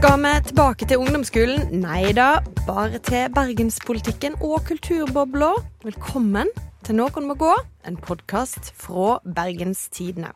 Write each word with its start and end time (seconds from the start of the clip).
Skal 0.00 0.16
vi 0.16 0.28
tilbake 0.48 0.86
til 0.88 0.96
ungdomsskolen? 0.96 1.66
Nei 1.76 2.14
da, 2.16 2.38
bare 2.64 2.96
til 3.04 3.26
bergenspolitikken 3.36 4.38
og 4.40 4.62
kulturbobla. 4.64 5.50
Velkommen 5.84 6.48
til 6.86 6.96
Noen 6.96 7.26
må 7.28 7.36
gå, 7.36 7.50
en 7.84 7.98
podkast 8.00 8.70
fra 8.80 9.18
Bergenstidene. 9.28 10.30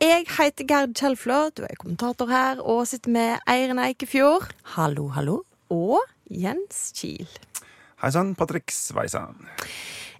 Jeg 0.00 0.24
heter 0.38 0.64
Gerd 0.70 0.96
Kjellflå, 0.96 1.50
du 1.52 1.66
er 1.68 1.76
kommentator 1.76 2.32
her, 2.32 2.64
og 2.64 2.86
sitter 2.88 3.12
med 3.12 3.44
Eiren 3.44 3.82
Eikefjord. 3.84 4.48
Hallo, 4.78 5.10
hallo. 5.12 5.42
Og 5.68 6.00
Jens 6.32 6.86
Kiel. 6.96 7.28
Hei 8.00 8.14
sann, 8.16 8.32
Patrick 8.32 8.72
Sveisan. 8.72 9.44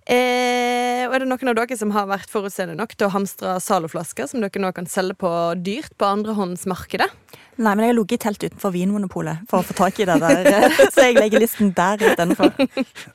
Eh, 0.05 1.07
og 1.09 1.15
er 1.17 1.23
det 1.25 1.29
noen 1.31 1.49
av 1.49 1.57
dere 1.57 1.77
som 1.81 1.93
har 1.95 2.05
vært 2.11 2.29
forutseende 2.33 2.75
nok 2.77 2.93
til 2.93 3.07
å 3.09 3.13
hamstre 3.15 3.55
Zalo-flasker 3.65 4.29
som 4.29 4.43
dere 4.45 4.61
nå 4.61 4.69
kan 4.77 4.85
selge 4.91 5.17
på 5.21 5.31
dyrt 5.65 5.95
på 5.97 6.09
andrehåndsmarkedet? 6.09 7.09
Nei, 7.57 7.71
men 7.73 7.85
jeg 7.87 7.93
har 7.93 7.97
ligget 7.97 8.19
i 8.19 8.23
telt 8.27 8.45
utenfor 8.45 8.73
Vinmonopolet 8.75 9.45
for 9.49 9.63
å 9.63 9.67
få 9.69 9.77
tak 9.79 10.01
i 10.03 10.07
det 10.11 10.17
der. 10.21 10.49
Så 10.95 11.07
jeg 11.07 11.17
legger 11.17 11.41
listen 11.45 11.71
der 11.77 12.03
istedenfor. 12.03 12.51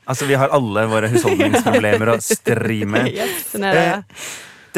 Altså, 0.09 0.25
vi 0.29 0.37
har 0.39 0.53
alle 0.55 0.85
våre 0.89 1.09
husholdningsproblemer 1.11 2.13
å 2.15 2.19
stri 2.23 2.81
med. 2.89 3.11
Yes, 3.19 3.49
sånn 3.51 3.67
er 3.67 3.75
det. 3.75 3.87
Eh, 3.89 4.29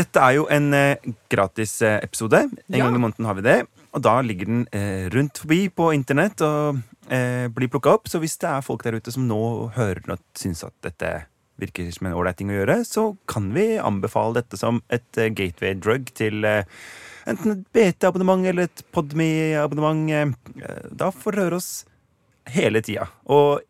Dette 0.02 0.22
er 0.24 0.38
jo 0.40 0.46
en 0.52 0.70
eh, 0.74 1.12
gratis 1.30 1.78
eh, 1.86 2.00
episode. 2.04 2.42
En 2.48 2.78
Ja. 2.80 2.86
gang 2.88 2.96
i 2.98 3.04
måneden 3.06 3.28
har 3.30 3.38
vi 3.38 3.46
det. 3.46 3.58
Og 3.94 4.02
da 4.04 4.18
ligger 4.26 4.48
den 4.50 4.62
eh, 4.74 5.08
rundt 5.14 5.38
forbi 5.44 5.66
på 5.70 5.92
internett 5.94 6.42
og 6.48 6.80
eh, 7.12 7.48
blir 7.54 7.70
plukka 7.72 7.98
opp. 8.00 8.08
Så 8.10 8.20
hvis 8.24 8.38
det 8.42 8.50
er 8.50 8.64
folk 8.66 8.84
der 8.88 8.98
ute 8.98 9.12
som 9.14 9.28
nå 9.30 9.40
hører 9.76 10.02
den 10.06 10.16
og 10.16 10.24
syns 10.40 10.64
at 10.66 10.74
dette 10.88 11.12
virker 11.62 11.90
som 11.94 12.10
en 12.10 12.18
ålreit 12.18 12.40
ting 12.40 12.52
å 12.52 12.60
gjøre, 12.60 12.82
så 12.88 13.06
kan 13.30 13.52
vi 13.56 13.76
anbefale 13.82 14.42
dette 14.42 14.60
som 14.60 14.82
et 14.94 15.22
eh, 15.22 15.32
gateway 15.34 15.78
drug 15.78 16.12
til 16.18 16.46
eh, 16.48 16.68
enten 17.30 17.56
et 17.56 17.66
BT-abonnement 17.76 18.46
eller 18.50 18.70
et 18.70 18.86
Podme-abonnement. 18.94 20.08
Eh, 20.12 20.88
da 20.92 21.12
får 21.14 21.38
dere 21.38 21.48
høre 21.50 21.62
oss 21.62 21.72
hele 22.52 22.82
tida. 22.86 23.08
Og 23.32 23.62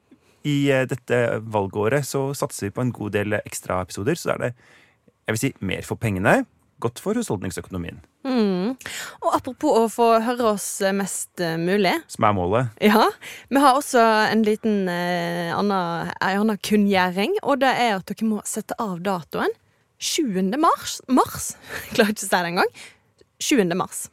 i 0.47 0.71
dette 0.89 1.17
valgåret 1.53 2.07
så 2.07 2.31
satser 2.33 2.69
vi 2.69 2.75
på 2.75 2.81
en 2.81 2.95
god 2.95 3.13
del 3.13 3.37
ekstraepisoder, 3.43 4.17
så 4.17 4.33
er 4.33 4.41
det 4.41 4.53
jeg 5.27 5.35
vil 5.35 5.41
si, 5.43 5.51
mer 5.61 5.85
for 5.85 6.01
pengene. 6.01 6.41
Godt 6.81 6.99
for 7.03 7.17
husholdningsøkonomien, 7.19 7.99
Mm. 8.25 8.75
Og 9.25 9.33
apropos 9.35 9.77
å 9.79 9.87
få 9.91 10.05
høre 10.23 10.51
oss 10.53 10.67
mest 10.95 11.41
mulig. 11.59 11.93
som 12.07 12.25
er 12.25 12.33
målet. 12.37 12.69
Ja, 12.81 13.09
Vi 13.49 13.57
har 13.59 13.75
også 13.77 14.01
en 14.31 14.43
liten 14.45 14.87
eh, 14.89 15.51
annen, 15.57 16.11
en 16.21 16.39
annen 16.43 16.57
kunngjøring, 16.57 17.35
og 17.43 17.59
det 17.61 17.71
er 17.73 17.95
at 17.97 18.05
dere 18.09 18.27
må 18.29 18.41
sette 18.45 18.77
av 18.79 18.99
datoen 19.01 19.49
7. 19.99 20.41
mars. 20.57 20.99
mars. 21.07 21.51
Klarer 21.93 22.13
ikke 22.15 22.23
å 22.23 22.27
si 22.27 22.29
det 22.33 22.51
engang. 22.53 22.71
7. 23.41 23.63
mars. 23.77 24.05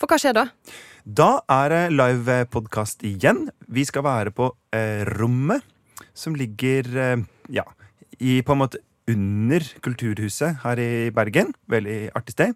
For 0.00 0.08
hva 0.08 0.18
skjer 0.20 0.36
da? 0.36 0.46
Da 1.04 1.30
er 1.48 1.72
det 1.72 1.82
livepodkast 1.96 3.04
igjen. 3.08 3.46
Vi 3.68 3.84
skal 3.88 4.04
være 4.04 4.32
på 4.36 4.50
eh, 4.76 5.04
Rommet, 5.16 5.64
som 6.16 6.34
ligger 6.36 6.88
eh, 6.96 7.22
ja, 7.52 7.64
i 8.20 8.40
på 8.44 8.52
en 8.56 8.60
måte 8.64 8.80
under 9.08 9.64
Kulturhuset 9.84 10.60
her 10.64 10.80
i 10.82 11.10
Bergen. 11.14 11.54
Veldig 11.70 12.10
artig 12.18 12.34
sted. 12.36 12.54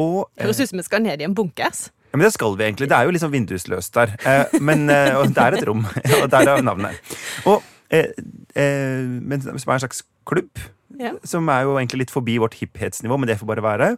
Og 0.00 0.28
eh, 0.36 0.44
Høres 0.46 0.60
ut 0.60 0.68
som 0.72 0.80
vi 0.80 0.86
skal 0.86 1.02
ned 1.04 1.20
i 1.20 1.26
en 1.26 1.34
bunkers. 1.36 1.88
Ja, 2.12 2.18
men 2.18 2.24
det 2.28 2.32
skal 2.36 2.54
vi 2.58 2.64
egentlig. 2.68 2.88
Det 2.90 2.96
er 2.96 3.08
jo 3.08 3.14
liksom 3.14 3.32
vindusløst 3.34 3.94
der. 3.94 4.14
Eh, 4.26 4.54
men 4.62 4.86
eh, 4.90 5.14
og 5.18 5.32
det 5.34 5.42
er 5.44 5.58
et 5.58 5.66
rom, 5.68 5.84
og 6.22 6.28
der 6.30 6.50
er 6.54 6.62
navnet. 6.62 7.16
Og, 7.50 7.62
eh, 7.90 8.12
eh, 8.54 9.02
men 9.02 9.42
som 9.42 9.56
er 9.58 9.76
en 9.80 9.84
slags 9.88 10.04
klubb, 10.26 10.62
Ja. 10.94 11.10
som 11.26 11.48
er 11.50 11.64
jo 11.66 11.72
egentlig 11.74 12.04
litt 12.04 12.12
forbi 12.14 12.36
vårt 12.38 12.54
hipphetsnivå, 12.54 13.16
men 13.18 13.26
det 13.26 13.34
får 13.40 13.48
bare 13.50 13.62
være. 13.64 13.88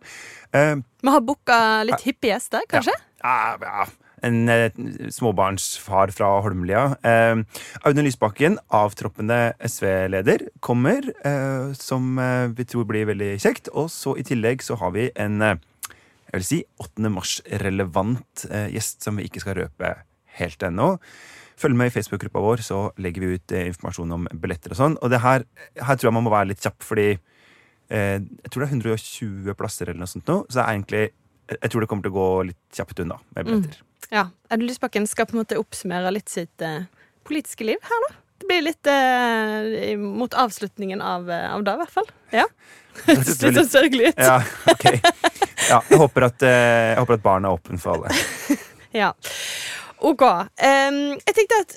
Vi 0.56 1.12
har 1.12 1.20
booka 1.20 1.58
litt 1.84 2.00
hippie 2.06 2.30
gjester, 2.32 2.64
kanskje? 2.72 2.94
ja, 3.20 3.34
ja, 3.60 3.84
en 4.25 4.48
eh, 4.48 4.70
småbarnsfar 5.12 6.12
fra 6.16 6.28
Holmlia. 6.44 6.84
Eh, 7.03 7.37
Audun 7.84 8.06
Lysbakken, 8.06 8.59
avtroppende 8.75 9.54
SV-leder, 9.60 10.49
kommer, 10.60 11.12
eh, 11.27 11.72
som 11.77 12.16
vi 12.56 12.65
tror 12.65 12.87
blir 12.88 13.09
veldig 13.10 13.37
kjekt. 13.43 13.71
Og 13.75 13.91
så 13.93 14.16
i 14.19 14.26
tillegg 14.26 14.65
så 14.65 14.78
har 14.81 14.94
vi 14.97 15.10
en 15.15 15.41
jeg 16.26 16.41
vil 16.41 16.44
si 16.44 16.59
8. 16.82 17.09
mars-relevant 17.15 18.47
gjest 18.72 19.05
som 19.06 19.16
vi 19.16 19.28
ikke 19.28 19.41
skal 19.44 19.60
røpe 19.60 19.93
helt 20.41 20.65
ennå. 20.66 20.97
Følg 21.56 21.78
med 21.78 21.88
i 21.88 21.94
Facebook-gruppa 21.94 22.43
vår, 22.43 22.65
så 22.66 22.81
legger 23.00 23.22
vi 23.22 23.38
ut 23.38 23.55
informasjon 23.56 24.10
om 24.12 24.26
billetter 24.43 24.75
og 24.75 24.81
sånn. 24.81 24.97
Og 25.00 25.12
det 25.12 25.22
her, 25.22 25.47
her 25.78 25.97
tror 25.97 26.10
jeg 26.10 26.16
man 26.19 26.26
må 26.26 26.34
være 26.34 26.50
litt 26.50 26.60
kjapp, 26.66 26.82
fordi 26.84 27.06
eh, 27.15 28.19
jeg 28.19 28.50
tror 28.50 28.66
det 28.66 28.69
er 28.69 28.75
120 28.75 29.56
plasser 29.56 29.88
eller 29.88 30.03
noe 30.03 30.10
sånt 30.10 30.28
nå. 30.28 30.43
Så 30.50 30.59
det 30.59 30.65
er 30.66 30.75
egentlig 30.75 31.05
jeg 31.47 31.71
tror 31.71 31.84
det 31.84 31.88
kommer 31.91 32.06
til 32.06 32.15
å 32.15 32.16
gå 32.16 32.31
litt 32.50 32.62
kjapt 32.75 33.05
unna 33.05 33.21
med 33.37 33.47
billetter. 33.47 33.85
Ja. 34.12 34.28
Audun 34.50 34.68
Lysbakken 34.68 35.08
skal 35.10 35.26
på 35.26 35.36
en 35.36 35.42
måte 35.42 35.58
oppsummere 35.60 36.12
litt 36.14 36.30
sitt 36.32 36.62
eh, 36.62 36.86
politiske 37.26 37.66
liv 37.66 37.82
her, 37.82 38.06
da. 38.08 38.14
Det 38.36 38.48
blir 38.50 38.64
litt 38.66 38.88
eh, 38.92 39.96
mot 39.98 40.34
avslutningen 40.36 41.00
av, 41.00 41.30
eh, 41.30 41.48
av 41.54 41.64
det, 41.64 41.72
i 41.72 41.82
hvert 41.82 41.94
fall. 41.94 42.10
Ja. 42.34 42.44
Det 43.06 43.16
Litt 43.18 43.28
synes 43.28 43.58
sånn 43.58 43.72
sørgelig 43.72 44.12
ut. 44.12 44.20
Ja, 44.24 44.38
ok. 44.72 44.86
Ja, 45.66 45.80
jeg, 45.90 45.98
håper 46.00 46.28
at, 46.28 46.44
eh, 46.46 46.92
jeg 46.92 47.00
håper 47.00 47.18
at 47.18 47.24
barn 47.24 47.48
er 47.48 47.56
åpne 47.56 47.80
for 47.82 47.96
alle. 47.96 48.14
Ja. 48.96 49.10
OK. 50.00 50.22
Um, 50.24 50.96
jeg 51.20 51.34
tenkte 51.36 51.56
at 51.60 51.74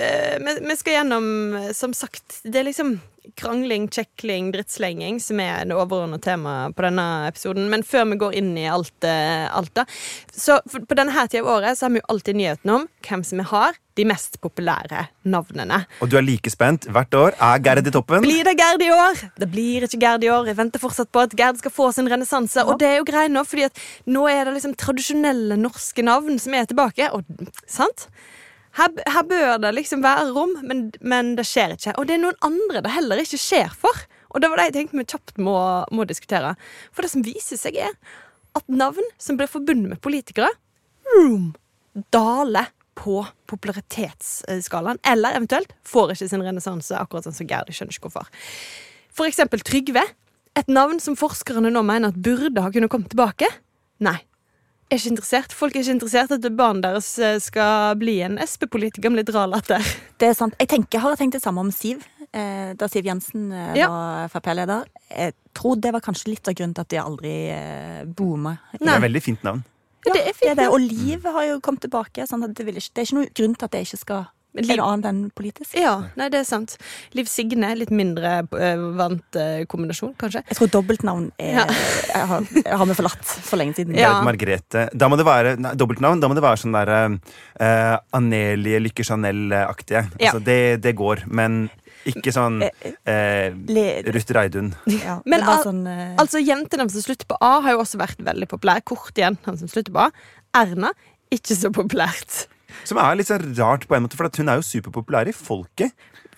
eh, 0.00 0.36
vi, 0.40 0.54
vi 0.64 0.76
skal 0.78 0.94
gjennom, 0.94 1.26
eh, 1.58 1.66
som 1.76 1.92
sagt 1.96 2.38
Det 2.46 2.62
er 2.62 2.64
liksom 2.70 2.94
krangling, 3.38 3.88
kjekling, 3.92 4.50
drittslenging 4.54 5.20
som 5.22 5.40
er 5.42 5.66
det 5.68 5.76
overordnede 5.76 6.22
temaet 6.24 6.76
på 6.76 6.86
denne 6.86 7.06
episoden. 7.28 7.68
Men 7.72 7.84
før 7.86 8.08
vi 8.12 8.20
går 8.22 8.36
inn 8.40 8.52
i 8.58 8.68
alt, 8.70 8.96
eh, 9.04 9.46
alt 9.50 9.72
da 9.74 9.86
Så 10.32 10.60
På 10.66 10.96
denne 10.98 11.12
her 11.12 11.26
tida 11.26 11.42
av 11.42 11.56
året 11.56 11.78
så 11.78 11.86
har 11.86 11.94
vi 11.94 12.02
jo 12.02 12.08
alltid 12.08 12.36
nyheten 12.36 12.70
om 12.70 12.88
hvem 13.06 13.24
som 13.24 13.38
vi 13.38 13.44
har 13.44 13.78
de 13.94 14.04
mest 14.08 14.38
populære 14.40 15.06
navnene. 15.28 15.82
Og 16.00 16.08
du 16.10 16.16
er 16.16 16.24
like 16.24 16.50
spent 16.50 16.86
hvert 16.88 17.12
år. 17.12 17.36
Er 17.36 17.60
Gerd 17.64 17.86
i 17.86 17.92
toppen? 17.92 18.24
Blir 18.24 18.44
det 18.44 18.56
Gerd 18.56 18.84
i 18.84 18.90
år? 18.92 19.20
Det 19.38 19.48
blir 19.52 19.84
ikke 19.84 20.00
Gerd 20.00 20.24
i 20.24 20.30
år. 20.32 20.48
Jeg 20.48 20.56
venter 20.56 20.80
fortsatt 20.80 21.12
på 21.12 21.24
at 21.26 21.36
Gerd 21.36 21.60
skal 21.60 21.74
få 21.74 21.90
sin 21.92 22.08
renessanse. 22.08 22.64
Og 22.64 22.78
det 22.80 22.88
er 22.88 23.00
jo 23.00 23.08
greit 23.08 23.32
nå, 23.32 23.44
fordi 23.44 23.68
at 23.68 23.82
nå 24.08 24.24
er 24.30 24.46
det 24.46 24.56
liksom 24.56 24.76
tradisjonelle 24.80 25.60
norske 25.60 26.04
navn 26.04 26.40
som 26.40 26.56
er 26.56 26.70
tilbake. 26.70 27.10
Og, 27.12 27.52
sant? 27.68 28.08
Her, 28.78 28.92
her 29.14 29.24
bør 29.28 29.58
det 29.60 29.74
liksom 29.76 30.02
være 30.04 30.30
rom, 30.32 30.54
men, 30.64 30.86
men 31.04 31.34
det 31.36 31.44
skjer 31.48 31.74
ikke. 31.76 31.96
Og 32.00 32.08
det 32.08 32.16
er 32.16 32.22
noen 32.22 32.38
andre 32.46 32.80
det 32.84 32.94
heller 32.94 33.20
ikke 33.20 33.40
skjer 33.40 33.72
for. 33.76 34.04
Og 34.32 34.40
det 34.40 34.48
var 34.48 34.60
det 34.60 34.70
jeg 34.70 34.76
tenkte 34.78 34.96
vi 34.98 35.08
kjapt 35.12 35.40
må, 35.44 35.56
må 35.92 36.06
diskutere. 36.08 36.54
For 36.92 37.04
det 37.04 37.12
som 37.12 37.24
viser 37.26 37.60
seg, 37.60 37.76
er 37.84 37.92
at 38.56 38.68
navn 38.72 39.04
som 39.20 39.36
blir 39.36 39.50
forbundet 39.50 39.92
med 39.92 40.00
politikere, 40.04 40.48
room, 41.12 41.52
daler 42.14 42.72
på 42.96 43.20
popularitetsskalaen. 43.50 45.00
Eller 45.08 45.36
eventuelt 45.36 45.72
får 45.88 46.14
ikke 46.14 46.30
sin 46.32 46.44
renessanse, 46.44 46.96
akkurat 46.96 47.28
sånn 47.28 47.36
som 47.36 47.48
Gerd. 47.48 47.68
Jeg 47.68 47.80
skjønner 47.80 47.96
ikke 47.96 48.08
hvorfor. 48.08 48.28
For 49.12 49.28
eksempel 49.28 49.64
Trygve. 49.64 50.04
Et 50.52 50.68
navn 50.68 50.98
som 51.00 51.16
forskerne 51.16 51.70
nå 51.72 51.80
mener 51.88 52.12
at 52.12 52.20
burde 52.20 52.60
ha 52.60 52.68
kunnet 52.72 52.92
komme 52.92 53.08
tilbake. 53.08 53.48
Nei. 54.04 54.18
Er 54.92 54.98
ikke 55.00 55.12
interessert. 55.14 55.54
Folk 55.56 55.76
er 55.76 55.80
ikke 55.86 55.94
interessert 55.96 56.32
at 56.36 56.46
barnet 56.58 56.84
deres 56.84 57.06
eh, 57.22 57.38
skal 57.40 57.94
bli 58.00 58.18
en 58.26 58.36
Sp-politiker 58.44 59.08
med 59.12 59.22
litt 59.22 59.32
rar 59.34 59.48
latter. 59.48 59.80
Det 60.20 60.28
er 60.28 60.36
sant. 60.36 60.56
Jeg 60.60 60.68
tenker, 60.68 61.00
har 61.00 61.16
tenkt 61.16 61.38
det 61.38 61.42
samme 61.44 61.64
om 61.64 61.70
Siv. 61.72 62.04
Eh, 62.32 62.72
da 62.76 62.88
Siv 62.92 63.08
Jensen 63.08 63.48
eh, 63.52 63.72
Ja. 63.80 63.88
var 63.88 64.28
Frp-leder. 64.32 64.84
Jeg 65.08 65.34
tror 65.56 65.80
det 65.80 65.94
var 65.96 66.04
kanskje 66.04 66.34
litt 66.34 66.48
av 66.48 66.56
grunnen 66.58 66.76
til 66.76 66.84
at 66.84 66.92
de 66.92 67.00
aldri 67.00 67.34
eh, 67.56 68.02
booma. 68.04 68.58
Det 68.76 68.84
er 68.84 68.98
et 68.98 69.06
veldig 69.08 69.24
fint 69.24 69.48
navn. 69.48 69.64
Ja, 70.04 70.12
det 70.16 70.22
er 70.26 70.32
fint. 70.36 70.44
Det 70.44 70.52
er 70.54 70.60
det. 70.60 70.68
Og 70.74 70.80
Liv 70.84 71.24
har 71.24 71.48
jo 71.48 71.58
kommet 71.64 71.84
tilbake. 71.86 72.28
Sånn 72.28 72.44
at 72.44 72.52
det, 72.58 72.66
vil 72.68 72.76
ikke, 72.80 72.92
det 72.92 73.02
er 73.02 73.08
ikke 73.08 73.18
noen 73.20 73.34
grunn 73.40 73.56
til 73.56 73.68
at 73.68 73.74
det 73.76 73.84
ikke 73.86 74.00
skal 74.04 74.24
Liv- 74.54 74.76
noe 74.76 74.88
annet 74.92 75.06
enn 75.08 75.20
politisk. 75.32 75.74
Ja, 75.80 75.94
nei, 76.18 76.26
det 76.32 76.42
er 76.42 76.44
sant. 76.48 76.74
Liv 77.16 77.28
Signe, 77.30 77.70
litt 77.78 77.92
mindre 77.94 78.34
eh, 78.58 78.82
vant 78.98 79.38
eh, 79.40 79.62
kombinasjon, 79.70 80.12
kanskje. 80.20 80.42
Jeg 80.50 80.58
tror 80.58 80.72
dobbeltnavn 80.74 81.30
er, 81.40 81.62
Ja. 81.62 81.66
jeg 82.12 82.28
har, 82.32 82.48
jeg 82.60 82.80
har 82.82 82.90
vi 82.90 82.96
forlatt 82.98 83.24
for 83.48 83.60
lenge 83.60 83.78
siden. 83.78 83.96
Ja. 83.96 84.18
Margrethe. 84.26 84.88
Da 84.92 85.08
må 85.08 85.16
det 85.20 85.24
være 85.28 85.54
nei, 85.56 85.72
dobbeltnavn. 85.80 86.20
Da 86.20 86.28
må 86.28 86.36
det 86.36 86.44
være 86.44 86.60
sånn 86.60 86.76
derre 86.76 86.98
uh, 87.16 87.96
Anelie 88.18 88.82
Lykke 88.84 89.06
Chanel-aktige. 89.08 90.04
Ja. 90.18 90.32
Altså, 90.34 90.44
det, 90.44 90.58
det 90.84 90.94
går. 91.00 91.24
Men 91.32 91.62
ikke 92.08 92.32
sånn 92.34 92.60
eh, 92.66 93.52
Ruth 94.12 94.32
Reidun. 94.34 94.72
ja, 95.00 95.20
Men 95.24 95.44
al- 95.46 95.64
sånn, 95.64 95.84
eh, 95.88 96.14
Altså, 96.20 96.42
Jentenavn 96.42 96.90
som 96.92 97.04
slutter 97.04 97.28
på 97.30 97.38
A, 97.40 97.54
har 97.64 97.76
jo 97.76 97.82
også 97.84 98.00
vært 98.02 98.20
veldig 98.22 98.48
populær. 98.50 98.82
igjen, 99.16 99.38
han 99.46 99.58
som 99.60 99.70
slutter 99.70 99.94
på 99.94 100.08
A. 100.08 100.10
Erna, 100.60 100.92
ikke 101.32 101.56
så 101.56 101.70
populært. 101.72 102.46
Som 102.88 102.98
er 103.02 103.16
litt 103.18 103.28
sånn 103.30 103.54
rart 103.58 103.86
på 103.88 103.96
en 103.96 104.04
måte, 104.06 104.16
for 104.18 104.28
at 104.30 104.36
hun 104.40 104.48
er 104.52 104.60
jo 104.60 104.66
superpopulær 104.66 105.28
i 105.30 105.34
folket. 105.36 105.92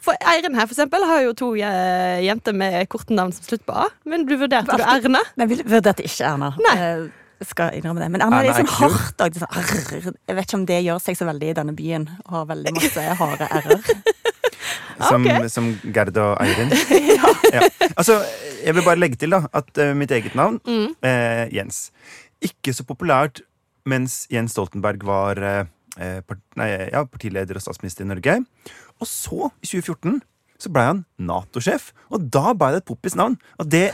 For 0.04 0.16
Eirin 0.28 0.54
her 0.58 0.66
for 0.68 0.74
eksempel, 0.76 1.04
har 1.08 1.22
jo 1.24 1.32
to 1.38 1.50
eh, 1.56 2.20
jenter 2.26 2.52
med 2.52 2.76
korte 2.92 3.14
navn 3.16 3.32
som 3.32 3.46
slutter 3.46 3.64
på 3.70 3.76
A. 3.86 3.86
Men 4.04 4.26
du 4.28 4.34
vurderte 4.36 4.76
du 4.76 4.82
Erna? 4.84 5.22
Nei, 5.40 5.46
jeg 5.48 5.64
vurderte 5.70 6.04
ikke 6.04 6.26
Erna. 6.28 6.50
Nei. 6.66 6.74
Eh, 6.76 7.04
skal 7.44 7.74
innrømme 7.76 8.00
det. 8.00 8.10
Men 8.12 8.22
Erna 8.24 8.38
er 8.42 8.46
Erna 8.50 8.58
litt 8.60 8.60
er 8.60 8.68
sånn 8.68 8.92
hardt. 8.92 9.24
og 9.24 9.38
sånn, 9.40 9.56
arr. 9.58 10.12
Jeg 10.28 10.36
vet 10.38 10.44
ikke 10.46 10.58
om 10.60 10.66
det 10.68 10.78
gjør 10.84 11.00
seg 11.02 11.16
så 11.18 11.26
veldig 11.28 11.48
i 11.50 11.56
denne 11.56 11.74
byen. 11.76 12.04
Og 12.26 12.36
har 12.38 12.46
veldig 12.52 12.74
masse 12.76 13.06
harde 13.22 13.48
r-er. 13.48 13.88
Som, 14.94 15.24
okay. 15.26 15.48
som 15.50 15.66
Gerd 15.92 16.16
og 16.22 16.36
Eirin. 16.40 16.70
ja. 17.56 17.64
Altså, 17.98 18.20
jeg 18.62 18.76
vil 18.76 18.84
bare 18.86 19.00
legge 19.02 19.18
til 19.20 19.34
da 19.34 19.40
at 19.52 19.66
uh, 19.82 19.90
mitt 19.98 20.12
eget 20.14 20.36
navn, 20.38 20.60
Mm. 20.64 20.92
eh, 21.04 21.48
Jens, 21.52 21.88
ikke 22.40 22.72
så 22.72 22.86
populært 22.86 23.42
mens 23.90 24.22
Jens 24.32 24.54
Stoltenberg 24.54 25.02
var 25.04 25.40
eh, 25.42 25.64
part, 25.96 26.40
nei, 26.58 26.70
ja, 26.90 27.04
partileder 27.06 27.58
og 27.58 27.64
statsminister 27.64 28.06
i 28.06 28.10
Norge. 28.10 28.40
Og 29.00 29.08
så, 29.08 29.50
i 29.62 29.68
2014, 29.68 30.22
så 30.64 30.70
ble 30.72 30.84
han 30.86 31.00
Nato-sjef. 31.20 31.90
Og 32.14 32.28
da 32.32 32.54
ble 32.56 32.70
det 32.74 32.82
et 32.82 32.88
poppis 32.88 33.16
navn. 33.18 33.36
Og 33.60 33.68
det, 33.70 33.88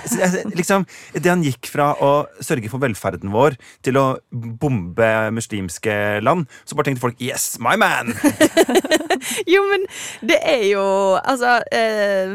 liksom, 0.58 0.86
det 1.16 1.30
han 1.30 1.44
gikk 1.44 1.70
fra 1.72 1.92
å 2.04 2.10
sørge 2.44 2.70
for 2.72 2.82
velferden 2.82 3.32
vår 3.34 3.56
til 3.86 3.98
å 4.00 4.06
bombe 4.30 5.10
muslimske 5.34 6.20
land, 6.24 6.46
så 6.64 6.76
bare 6.76 6.90
tenkte 6.90 7.06
folk 7.06 7.20
'yes, 7.20 7.56
my 7.62 7.76
man'! 7.80 8.14
Jo, 9.52 9.60
men 9.68 9.82
det 10.24 10.38
er 10.48 10.62
jo 10.70 10.84
Altså 11.18 11.58
eh, 11.76 12.32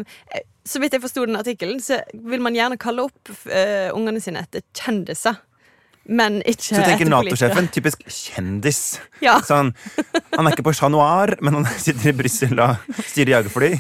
Så 0.66 0.78
vidt 0.82 0.94
jeg 0.94 1.02
forsto 1.02 1.24
den 1.26 1.40
artikkelen, 1.40 1.80
så 1.82 1.98
vil 2.14 2.42
man 2.42 2.54
gjerne 2.54 2.78
kalle 2.78 3.08
opp 3.08 3.32
eh, 3.50 3.90
ungene 3.94 4.22
sine 4.22 4.42
etter 4.46 4.62
kjendiser. 4.74 5.38
Men 6.06 6.38
ikke 6.46 6.75
Så 6.75 6.81
tenker. 6.86 7.10
Nato-sjefen 7.10 7.68
typisk 7.75 8.04
kjendis. 8.06 8.80
Ja. 9.24 9.40
Så 9.42 9.56
han, 9.57 9.72
han 10.36 10.46
er 10.46 10.54
ikke 10.54 10.66
på 10.68 10.74
Chat 10.78 10.92
Noir, 10.94 11.34
men 11.42 11.57
han 11.57 11.66
sitter 11.81 12.12
i 12.12 12.13
Brussel 12.18 12.60
og 12.62 13.00
styrer 13.10 13.31
jagerfly. 13.40 13.72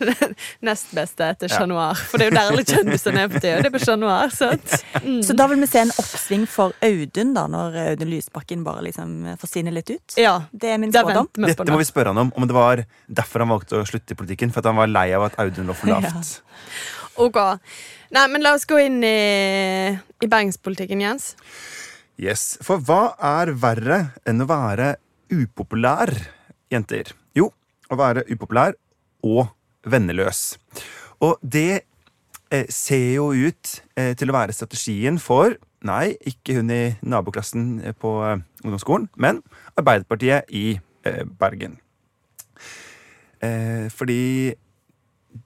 Nest 0.66 0.90
beste 0.96 1.28
etter 1.34 1.50
Ja. 1.50 1.60
Chat 1.60 1.68
Noir. 1.70 1.94
For 2.10 2.18
det 2.18 2.26
er 2.26 2.32
jo 2.32 2.36
der 2.38 2.50
alle 2.52 2.64
kjendisene 2.66 3.24
er 3.26 3.30
på 3.30 3.38
tida. 3.42 3.60
Det 3.62 3.70
er 3.70 3.74
på 3.76 3.82
Chat 3.84 4.00
Noir, 4.02 4.34
sant? 4.34 4.74
Mm. 5.04 5.20
Så 5.26 5.36
da 5.38 5.46
vil 5.52 5.62
vi 5.62 5.70
se 5.70 5.84
en 5.84 5.94
oppsving 6.02 6.46
for 6.50 6.74
Audun, 6.84 7.34
da, 7.36 7.46
når 7.50 7.78
Audun 7.84 8.10
Lysbakken 8.10 8.64
bare 8.66 8.82
liksom 8.88 9.14
forsvinner 9.42 9.74
litt 9.76 9.94
ut? 9.94 10.18
Ja. 10.20 10.36
Det 10.50 10.74
er 10.74 10.82
min 10.82 10.92
spådom. 10.94 11.30
Dette 11.38 11.70
må 11.70 11.78
vi 11.82 11.88
spørre 11.88 12.14
han 12.14 12.24
om, 12.26 12.34
om 12.34 12.48
det 12.50 12.56
var 12.56 12.82
derfor 13.06 13.44
han 13.44 13.54
valgte 13.54 13.78
å 13.82 13.86
slutte 13.88 14.16
i 14.16 14.18
politikken. 14.18 14.50
For 14.54 14.64
at 14.64 14.72
han 14.72 14.80
var 14.80 14.90
lei 14.90 15.08
av 15.14 15.28
at 15.30 15.38
Audun 15.44 15.70
lå 15.70 15.76
for 15.78 15.90
lavt. 15.94 16.38
Ok. 17.20 17.38
Nei, 18.14 18.28
men 18.30 18.44
la 18.44 18.52
oss 18.54 18.62
gå 18.70 18.76
inn 18.78 19.00
i, 19.02 19.16
i 19.90 20.26
bergenspolitikken, 20.30 21.00
Jens. 21.02 21.32
Yes, 22.20 22.54
For 22.62 22.78
hva 22.78 23.16
er 23.18 23.50
verre 23.58 23.96
enn 24.22 24.44
å 24.44 24.46
være 24.46 24.92
upopulær, 25.34 26.12
jenter? 26.70 27.10
Jo, 27.34 27.48
å 27.90 27.98
være 27.98 28.22
upopulær 28.30 28.76
og 29.26 29.48
venneløs. 29.90 30.44
Og 31.26 31.40
det 31.42 31.82
eh, 32.54 32.68
ser 32.70 33.16
jo 33.16 33.32
ut 33.34 33.72
eh, 33.98 34.12
til 34.14 34.30
å 34.30 34.36
være 34.36 34.54
strategien 34.54 35.18
for 35.22 35.56
Nei, 35.84 36.14
ikke 36.24 36.54
hun 36.56 36.70
i 36.72 36.94
naboklassen 37.04 37.80
eh, 37.82 37.92
på 37.98 38.12
eh, 38.24 38.38
ungdomsskolen, 38.62 39.08
men 39.20 39.42
Arbeiderpartiet 39.74 40.54
i 40.54 40.78
eh, 40.78 41.24
Bergen. 41.40 41.80
Eh, 43.42 43.90
fordi 43.92 44.54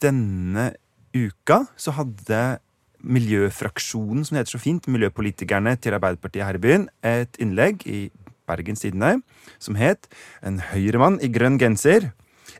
denne 0.05 0.69
uka 1.15 1.65
så 1.79 1.95
hadde 1.97 2.59
miljøfraksjonen, 2.99 4.25
som 4.27 4.35
det 4.35 4.43
heter 4.43 4.57
så 4.57 4.63
fint, 4.63 4.89
miljøpolitikerne 4.91 5.77
til 5.79 5.95
Arbeiderpartiet 5.95 6.45
her 6.45 6.59
i 6.59 6.63
byen, 6.63 6.89
et 7.07 7.39
innlegg 7.43 7.85
i 7.87 8.09
Bergens 8.49 8.83
Tidende 8.83 9.21
som 9.61 9.77
het 9.79 10.09
En 10.43 10.59
høyremann 10.73 11.21
i 11.23 11.31
grønn 11.31 11.59
genser. 11.61 12.11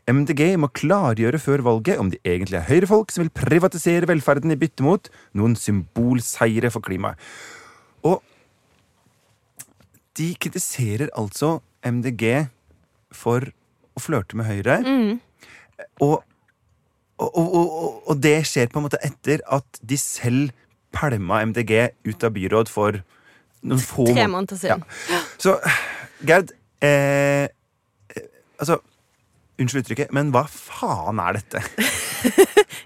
MDG 0.09 0.55
må 0.61 0.69
klargjøre 0.73 1.41
før 1.41 1.63
valget 1.65 1.99
om 2.01 2.09
de 2.11 2.19
egentlig 2.23 2.59
er 2.59 2.67
høyrefolk 2.69 3.11
som 3.11 3.25
vil 3.25 3.33
privatisere 3.35 4.07
velferden 4.09 4.53
i 4.53 4.57
bytte 4.59 4.85
mot 4.85 5.09
noen 5.37 5.57
symbolseire 5.59 6.71
for 6.73 6.85
klimaet. 6.85 7.19
Og 8.05 8.21
de 10.17 10.31
kritiserer 10.39 11.11
altså 11.17 11.59
MDG 11.85 12.49
for 13.15 13.51
å 13.95 14.01
flørte 14.01 14.37
med 14.39 14.49
Høyre. 14.49 14.79
Mm. 14.83 15.19
og, 16.05 16.23
og, 17.19 17.55
og, 17.59 18.01
og 18.09 18.19
det 18.23 18.37
skjer 18.47 18.69
på 18.71 18.79
en 18.79 18.87
måte 18.87 18.99
etter 19.05 19.43
at 19.51 19.79
de 19.83 19.97
selv 19.99 20.51
pælma 20.95 21.41
MDG 21.45 21.73
ut 22.07 22.23
av 22.25 22.33
byråd 22.35 22.71
for 22.71 23.01
noen 23.61 23.81
få 23.83 24.07
Tre 24.07 24.27
måneder. 24.31 24.57
siden. 24.57 24.83
siden. 25.05 25.25
Så 25.37 25.57
Gerd 26.25 26.53
eh, 26.81 27.43
eh, 27.45 28.25
Altså, 28.59 28.79
unnskyld 29.59 29.83
uttrykket, 29.83 30.13
men 30.15 30.31
hva 30.35 30.45
faen 30.51 31.19
er 31.23 31.39
dette? 31.41 31.63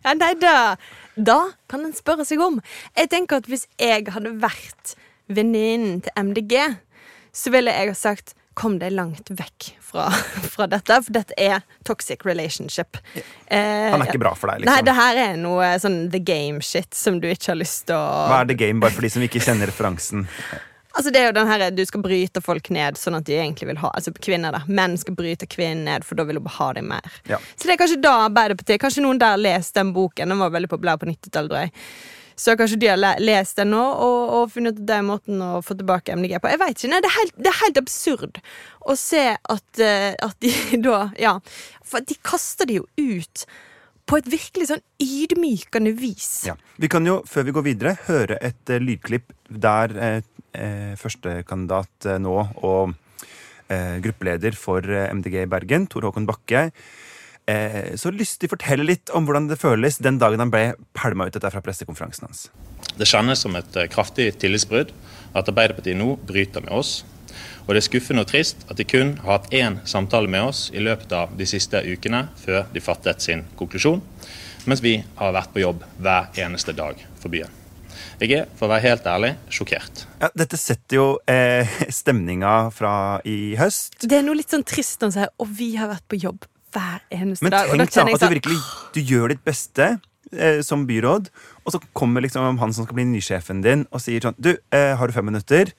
Ja, 0.04 0.12
nei, 0.20 0.34
da, 0.36 0.76
da 1.16 1.38
kan 1.72 1.86
en 1.88 1.94
spørre 1.96 2.26
seg 2.28 2.42
om. 2.44 2.58
Jeg 2.98 3.10
tenker 3.10 3.40
at 3.40 3.48
Hvis 3.50 3.64
jeg 3.80 4.04
hadde 4.12 4.34
vært 4.42 4.94
venninnen 5.32 6.02
til 6.04 6.12
MDG, 6.20 6.58
så 7.34 7.54
ville 7.54 7.72
jeg 7.72 7.94
ha 7.94 7.96
sagt 7.98 8.36
Kom 8.54 8.76
deg 8.82 8.94
langt 8.94 9.32
vekk 9.34 9.70
fra, 9.82 10.08
fra 10.56 10.68
dette, 10.70 11.00
for 11.06 11.16
dette 11.16 11.38
er 11.42 11.64
toxic 11.88 12.26
relationship. 12.28 13.00
Eh, 13.48 13.90
Han 13.92 14.02
er 14.02 14.12
ikke 14.12 14.22
bra 14.22 14.34
for 14.38 14.52
deg, 14.54 14.66
Nei, 14.68 14.78
liksom. 14.80 14.86
det 14.90 14.98
her 15.00 15.22
er 15.24 15.40
noe 15.42 15.72
sånn 15.82 15.98
the 16.14 16.22
game 16.22 16.62
shit 16.62 16.94
som 16.98 17.18
du 17.24 17.28
ikke 17.32 17.54
har 17.54 17.60
lyst 17.62 17.88
til 17.90 17.98
å 17.98 18.04
Hva 18.30 18.44
er 18.44 18.52
the 18.54 18.60
game, 18.60 18.80
bare 18.84 18.94
for 18.94 19.06
de 19.06 19.10
som 19.16 19.26
ikke 19.26 19.42
kjenner 19.44 19.72
referansen? 19.74 20.28
Altså 20.94 21.10
det 21.10 21.24
er 21.24 21.32
jo 21.32 21.34
den 21.34 21.48
her, 21.50 21.62
Du 21.74 21.82
skal 21.90 22.04
bryte 22.06 22.42
folk 22.46 22.68
ned 22.70 23.00
sånn 23.02 23.16
at 23.18 23.26
de 23.26 23.34
egentlig 23.34 23.66
vil 23.72 23.80
ha 23.82 23.90
Altså 23.98 24.12
kvinner 24.14 24.54
da 24.54 24.60
Menn 24.70 24.94
skal 25.02 25.16
bryte 25.18 25.48
kvinnen 25.50 25.88
ned, 25.90 26.06
for 26.06 26.14
da 26.20 26.26
vil 26.30 26.38
hun 26.38 26.52
ha 26.60 26.68
dem 26.78 26.92
mer. 26.92 27.16
Ja. 27.26 27.40
Så 27.58 27.66
det 27.66 27.74
er 27.74 27.80
kanskje 27.82 27.98
da 28.04 28.12
Arbeiderpartiet 28.28 28.82
Kanskje 28.84 29.02
noen 29.02 29.18
der 29.22 29.40
leste 29.42 29.80
den 29.82 29.90
boken. 29.96 30.30
Den 30.30 30.44
var 30.44 30.54
veldig 30.54 30.70
populær 30.70 31.00
på 31.02 31.10
90-tallet, 31.10 31.50
tror 31.50 31.64
jeg. 31.66 31.74
Så 32.36 32.56
kanskje 32.60 32.80
de 32.82 32.92
har 32.92 33.20
lest 33.22 33.60
den 33.60 33.74
nå 33.74 33.82
og, 33.82 34.22
og 34.38 34.54
funnet 34.54 34.80
ut 34.80 34.88
den 34.90 35.10
måten 35.10 35.44
å 35.44 35.52
få 35.66 35.78
tilbake 35.80 36.16
MDG 36.18 36.40
på. 36.42 36.52
Jeg 36.54 36.62
vet 36.62 36.78
ikke, 36.78 36.92
nei, 36.94 37.02
Det 37.04 37.12
er 37.12 37.18
helt, 37.20 37.36
det 37.38 37.52
er 37.52 37.60
helt 37.60 37.84
absurd 37.84 38.42
å 38.84 38.98
se 39.00 39.26
at, 39.38 39.68
eh, 39.84 40.10
at 40.18 40.40
de 40.44 40.82
da 40.88 41.06
Ja. 41.20 41.38
For 41.84 42.02
de 42.02 42.18
kaster 42.26 42.70
de 42.70 42.82
jo 42.82 42.88
ut 42.98 43.46
på 44.10 44.18
et 44.20 44.28
virkelig 44.28 44.68
sånn 44.68 44.82
ydmykende 45.00 45.94
vis. 45.96 46.44
Ja. 46.50 46.58
Vi 46.82 46.90
kan 46.92 47.06
jo, 47.08 47.22
før 47.30 47.46
vi 47.48 47.54
går 47.56 47.66
videre, 47.70 47.94
høre 48.10 48.36
et 48.44 48.74
uh, 48.74 48.82
lydklipp 48.82 49.32
der 49.48 49.94
uh, 49.96 50.34
uh, 50.58 50.92
førstekandidat 51.00 52.10
eh, 52.10 52.20
nå 52.22 52.36
og 52.66 52.94
eh, 53.72 53.98
gruppeleder 54.04 54.56
for 54.58 54.86
eh, 54.86 55.10
MDG 55.14 55.44
i 55.44 55.50
Bergen, 55.50 55.88
Tor 55.92 56.08
Håkon 56.08 56.28
Bakke, 56.30 56.68
eh, 57.50 57.96
så 58.00 58.12
lystig 58.14 58.50
fortelle 58.52 58.86
litt 58.88 59.12
om 59.16 59.28
hvordan 59.28 59.50
det 59.52 59.60
føles 59.62 60.00
den 60.04 60.20
dagen 60.22 60.42
han 60.44 60.52
ble 60.54 60.74
pælma 60.98 61.28
ut 61.28 61.38
etter 61.38 61.54
fra 61.54 61.64
pressekonferansen 61.66 62.28
hans. 62.28 62.46
Det 62.98 63.10
kjennes 63.10 63.42
som 63.44 63.56
et 63.58 63.80
eh, 63.80 63.90
kraftig 63.92 64.30
tillitsbrudd 64.42 64.94
at 65.34 65.50
Arbeiderpartiet 65.50 65.98
nå 65.98 66.16
bryter 66.28 66.66
med 66.66 66.76
oss. 66.76 67.02
Og 67.64 67.74
det 67.74 67.82
er 67.82 67.88
skuffende 67.88 68.26
og 68.26 68.30
trist 68.30 68.66
at 68.70 68.78
de 68.78 68.86
kun 68.86 69.16
har 69.24 69.40
hatt 69.40 69.54
én 69.56 69.80
samtale 69.90 70.30
med 70.30 70.52
oss 70.52 70.68
i 70.76 70.84
løpet 70.84 71.16
av 71.16 71.34
de 71.40 71.48
siste 71.50 71.80
ukene 71.82 72.28
før 72.44 72.68
de 72.74 72.84
fattet 72.84 73.24
sin 73.24 73.46
konklusjon, 73.60 74.04
mens 74.70 74.84
vi 74.84 75.00
har 75.18 75.36
vært 75.36 75.54
på 75.56 75.64
jobb 75.64 75.84
hver 76.04 76.30
eneste 76.44 76.76
dag 76.78 77.00
for 77.20 77.34
byen. 77.34 77.60
Jeg 78.22 78.36
er, 78.38 78.50
for 78.56 78.68
å 78.68 78.72
være 78.76 78.86
helt 78.86 79.08
ærlig, 79.10 79.32
sjokkert. 79.52 80.04
Ja, 80.22 80.30
dette 80.38 80.60
setter 80.60 81.00
jo 81.00 81.08
eh, 81.28 81.68
stemninga 82.02 82.70
fra 82.76 82.94
i 83.28 83.56
høst. 83.60 84.04
Det 84.04 84.20
er 84.20 84.26
noe 84.28 84.38
litt 84.38 84.54
sånn 84.54 84.66
trist 84.68 85.04
om 85.04 85.12
seg, 85.12 85.32
Og 85.42 85.50
vi 85.58 85.74
har 85.80 85.92
vært 85.92 86.06
på 86.12 86.20
jobb 86.22 86.46
hver 86.74 87.06
eneste 87.14 87.46
Men 87.46 87.56
dag. 87.56 87.72
Men 87.72 87.86
tenk 87.86 87.96
da 87.96 88.04
at 88.04 88.12
du 88.12 88.26
sånn, 88.26 88.36
virkelig 88.36 88.60
du 88.94 89.02
gjør 89.14 89.34
ditt 89.34 89.44
beste 89.46 89.88
eh, 90.34 90.60
som 90.66 90.86
byråd, 90.90 91.32
og 91.64 91.76
så 91.76 91.82
kommer 91.96 92.26
liksom 92.26 92.60
han 92.62 92.76
som 92.76 92.88
skal 92.88 93.00
bli 93.00 93.08
nysjefen 93.14 93.64
din, 93.66 93.88
og 93.92 94.04
sier 94.04 94.24
sånn 94.26 94.38
Du, 94.38 94.56
eh, 94.74 94.94
har 94.98 95.10
du 95.10 95.16
fem 95.16 95.28
minutter? 95.30 95.74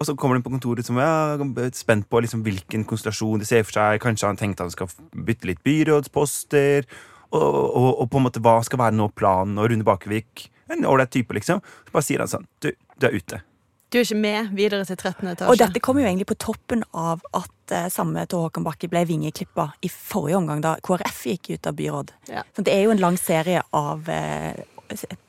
Og 0.00 0.08
så 0.08 0.14
kommer 0.16 0.38
han 0.38 0.44
på 0.44 0.52
kontoret 0.52 0.86
som 0.86 0.96
ja, 0.96 1.36
spent 1.76 2.06
på 2.08 2.22
liksom 2.24 2.40
hvilken 2.46 2.86
konstellasjon 2.88 3.42
de 3.42 3.48
ser 3.48 3.66
for 3.66 3.76
seg. 3.76 3.98
Kanskje 4.00 4.30
han 4.30 4.38
tenkte 4.40 4.64
han 4.64 4.72
skal 4.72 4.88
bytte 5.12 5.50
litt 5.50 5.60
byrådsposter. 5.66 6.88
Og, 7.36 7.42
og, 7.44 7.90
og 8.00 8.08
på 8.08 8.18
en 8.18 8.24
måte 8.24 8.40
hva 8.40 8.56
skal 8.64 8.80
være 8.80 8.96
nå 8.96 9.10
planen? 9.12 9.60
Og 9.60 9.68
Rune 9.68 9.84
Bakervik, 9.84 10.46
en 10.72 10.88
ålreit 10.88 11.12
type, 11.12 11.36
liksom. 11.36 11.60
Så 11.60 11.92
bare 11.92 12.06
sier 12.06 12.24
han 12.24 12.32
sånn 12.32 12.48
Du, 12.64 12.72
du 12.72 13.06
er 13.10 13.18
ute. 13.20 13.42
Du 13.90 13.98
er 13.98 14.06
ikke 14.06 14.20
med 14.22 14.50
videre 14.54 14.86
til 14.86 14.96
13. 14.96 15.28
etasje. 15.32 15.50
Og 15.50 15.58
dette 15.58 15.82
kom 15.82 15.98
jo 15.98 16.06
egentlig 16.06 16.28
på 16.30 16.38
toppen 16.38 16.84
av 16.94 17.24
at 17.34 17.74
eh, 17.74 17.88
samme 17.90 18.22
Tor 18.30 18.46
Håkon 18.46 18.66
Bakke 18.66 18.90
ble 18.90 19.02
vingeklippa 19.08 19.72
i 19.82 19.90
forrige 19.90 20.38
omgang, 20.38 20.62
da 20.62 20.76
KrF 20.86 21.24
gikk 21.32 21.56
ut 21.56 21.66
av 21.66 21.78
byråd. 21.78 22.12
Ja. 22.30 22.44
Så 22.54 22.62
det 22.66 22.76
er 22.76 22.84
jo 22.86 22.92
en 22.94 23.02
lang 23.02 23.18
serie 23.18 23.64
av 23.74 24.06
eh, 24.06 24.60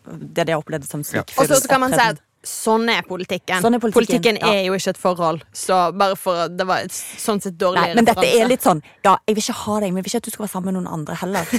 det 0.06 0.46
de 0.46 0.52
har 0.54 0.60
opplevd 0.62 0.86
som 0.90 1.02
Ja. 1.14 1.24
Og 1.38 1.48
så 1.50 1.58
så 1.58 1.68
kan 1.72 1.82
man 1.82 1.94
si 1.94 2.04
at 2.04 2.22
sånn 2.46 2.90
er 2.90 3.02
politikken. 3.06 3.62
Sånn 3.62 3.78
er 3.78 3.82
politikken, 3.82 4.38
ja. 4.42 4.54
er 4.54 4.64
jo 4.66 4.78
ikke 4.78 4.94
et 4.96 5.02
forhold. 5.02 5.44
Så 5.54 5.78
bare 5.98 6.16
for 6.18 6.48
Det 6.50 6.66
var 6.66 6.86
et 6.86 6.94
sånn 6.94 7.42
sett 7.42 7.58
dårlig 7.62 7.82
Nei, 7.82 7.98
men 7.98 8.08
dette 8.08 8.26
er 8.26 8.50
litt 8.50 8.66
sånn 8.66 8.82
Ja, 9.06 9.18
jeg 9.28 9.38
vil 9.38 9.44
ikke 9.46 9.60
ha 9.60 9.76
deg, 9.84 9.92
men 9.92 10.02
jeg 10.02 10.08
vil 10.08 10.14
ikke 10.14 10.22
at 10.24 10.30
du 10.30 10.34
skal 10.34 10.46
være 10.46 10.54
sammen 10.54 10.72
med 10.72 10.80
noen 10.80 10.90
andre 11.00 11.18
heller. 11.22 11.54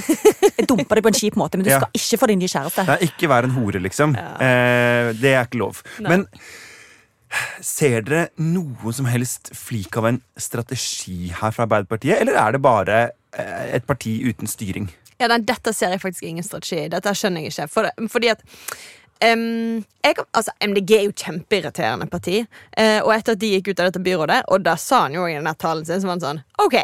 Jeg 0.57 0.67
dumper 0.67 0.99
deg 0.99 1.05
på 1.05 1.11
en 1.13 1.19
kjip 1.19 1.39
måte, 1.39 1.59
men 1.59 1.67
du 1.67 1.71
Ja. 1.71 1.79
skal 1.83 1.99
ikke 1.99 2.19
få 2.23 2.27
din 2.31 2.39
nye 2.39 2.51
kjæreste. 2.51 2.87
Nei, 2.87 2.99
ikke 3.07 3.31
være 3.31 3.51
en 3.51 3.55
hore, 3.55 3.79
liksom. 3.83 4.15
Eh, 4.15 5.13
det 5.19 5.31
er 5.35 5.47
ikke 5.47 5.59
lov. 5.59 5.83
Nei. 5.99 6.09
Men 6.09 6.27
ser 7.61 8.03
dere 8.05 8.25
noen 8.41 8.95
som 8.95 9.07
helst 9.09 9.51
flik 9.57 9.95
av 9.99 10.09
en 10.09 10.19
strategi 10.39 11.31
her 11.33 11.53
fra 11.53 11.67
Arbeiderpartiet, 11.67 12.19
eller 12.21 12.37
er 12.39 12.55
det 12.55 12.63
bare 12.63 12.99
eh, 13.35 13.77
et 13.77 13.87
parti 13.89 14.19
uten 14.25 14.49
styring? 14.49 14.89
Ja, 15.19 15.29
nei, 15.29 15.39
Dette 15.45 15.73
ser 15.75 15.93
jeg 15.93 16.01
faktisk 16.03 16.27
ingen 16.27 16.45
strategi 16.45 16.85
i. 16.85 16.91
Dette 16.91 17.13
skjønner 17.15 17.45
jeg 17.45 17.53
ikke. 17.53 17.69
For, 17.71 18.09
fordi 18.11 18.33
at 18.33 18.45
Um, 19.23 19.85
jeg, 20.03 20.17
altså, 20.35 20.51
MDG 20.59 20.91
er 20.97 21.03
jo 21.05 21.13
kjempeirriterende 21.15 22.09
parti. 22.11 22.41
Uh, 22.75 22.99
og 23.05 23.13
etter 23.15 23.37
at 23.37 23.39
de 23.39 23.51
gikk 23.53 23.69
ut 23.71 23.79
av 23.79 23.87
dette 23.87 24.01
byrådet, 24.03 24.41
og 24.51 24.65
da 24.65 24.73
sa 24.79 25.05
han 25.05 25.15
jo 25.15 25.23
i 25.29 25.37
den 25.37 25.47
talen 25.55 25.85
sin, 25.87 26.01
så 26.01 26.09
var 26.09 26.17
han 26.17 26.23
sånn 26.23 26.41
OK, 26.59 26.75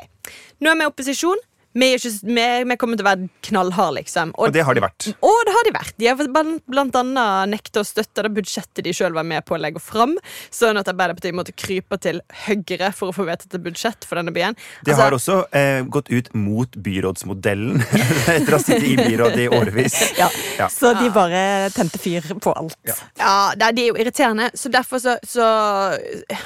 nå 0.64 0.72
er 0.72 0.80
vi 0.80 0.86
i 0.86 0.92
opposisjon. 0.92 1.42
Vi, 1.78 1.86
er 1.94 2.00
ikke, 2.00 2.12
vi, 2.26 2.46
vi 2.72 2.76
kommer 2.82 2.98
til 2.98 3.06
å 3.06 3.10
være 3.10 3.28
knallharde, 3.46 4.00
liksom. 4.00 4.32
Og 4.42 4.50
det 4.56 4.64
har 4.66 4.74
de 4.78 4.82
vært. 4.82 5.10
Og 5.22 5.38
det 5.46 5.54
har 5.54 5.68
de 5.68 5.74
vært. 5.76 5.94
De 6.02 6.08
har 6.10 6.22
blant, 6.34 6.64
blant 6.66 6.96
annet 6.98 7.52
nekta 7.52 7.84
å 7.84 7.88
støtte 7.88 8.24
det 8.26 8.32
budsjettet 8.40 8.82
de 8.88 8.94
sjøl 8.96 9.14
var 9.14 9.28
med 9.30 9.46
på 9.46 9.54
å 9.54 9.60
legge 9.62 9.82
fram, 9.84 10.16
sånn 10.50 10.80
at 10.82 10.90
Arbeiderpartiet 10.90 11.38
måtte 11.38 11.54
krype 11.54 12.00
til 12.02 12.24
Høyre 12.48 12.90
for 12.98 13.12
å 13.12 13.16
få 13.16 13.28
vedtatt 13.30 13.54
et 13.60 13.66
budsjett 13.68 14.08
for 14.10 14.18
denne 14.20 14.34
byen. 14.36 14.58
De 14.82 14.92
Altså, 14.96 15.04
har 15.04 15.18
også 15.20 15.38
eh, 15.60 15.84
gått 15.94 16.10
ut 16.10 16.32
mot 16.34 16.80
byrådsmodellen 16.90 17.84
etter 18.34 18.50
å 18.50 18.58
ha 18.58 18.64
sittet 18.64 18.90
i 18.90 18.98
byrådet 18.98 19.46
i 19.46 19.50
årevis. 19.60 20.00
Ja. 20.20 20.28
Ja. 20.58 20.66
Så 20.74 20.90
de 20.98 21.08
bare 21.14 21.70
tente 21.72 22.00
fyr 22.02 22.26
på 22.42 22.52
alt. 22.58 22.76
Ja. 22.88 22.96
Ja, 23.22 23.36
de 23.56 23.86
er 23.86 23.92
jo 23.92 23.98
irriterende, 24.00 24.50
så 24.58 24.72
derfor 24.74 25.00
så, 25.00 25.16
så 25.24 25.46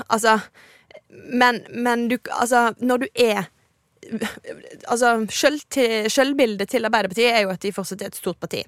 Altså 0.07 0.37
Men, 1.09 1.61
men 1.69 2.07
du 2.11 2.17
Altså, 2.31 2.73
når 2.79 3.05
du 3.05 3.07
er 3.15 3.47
Altså, 4.91 5.13
Selvbildet 5.33 6.69
til 6.71 6.85
Arbeiderpartiet 6.87 7.31
er 7.31 7.45
jo 7.45 7.53
at 7.53 7.63
de 7.63 7.73
fortsatt 7.75 8.03
er 8.03 8.11
et 8.11 8.19
stort 8.19 8.39
parti. 8.41 8.63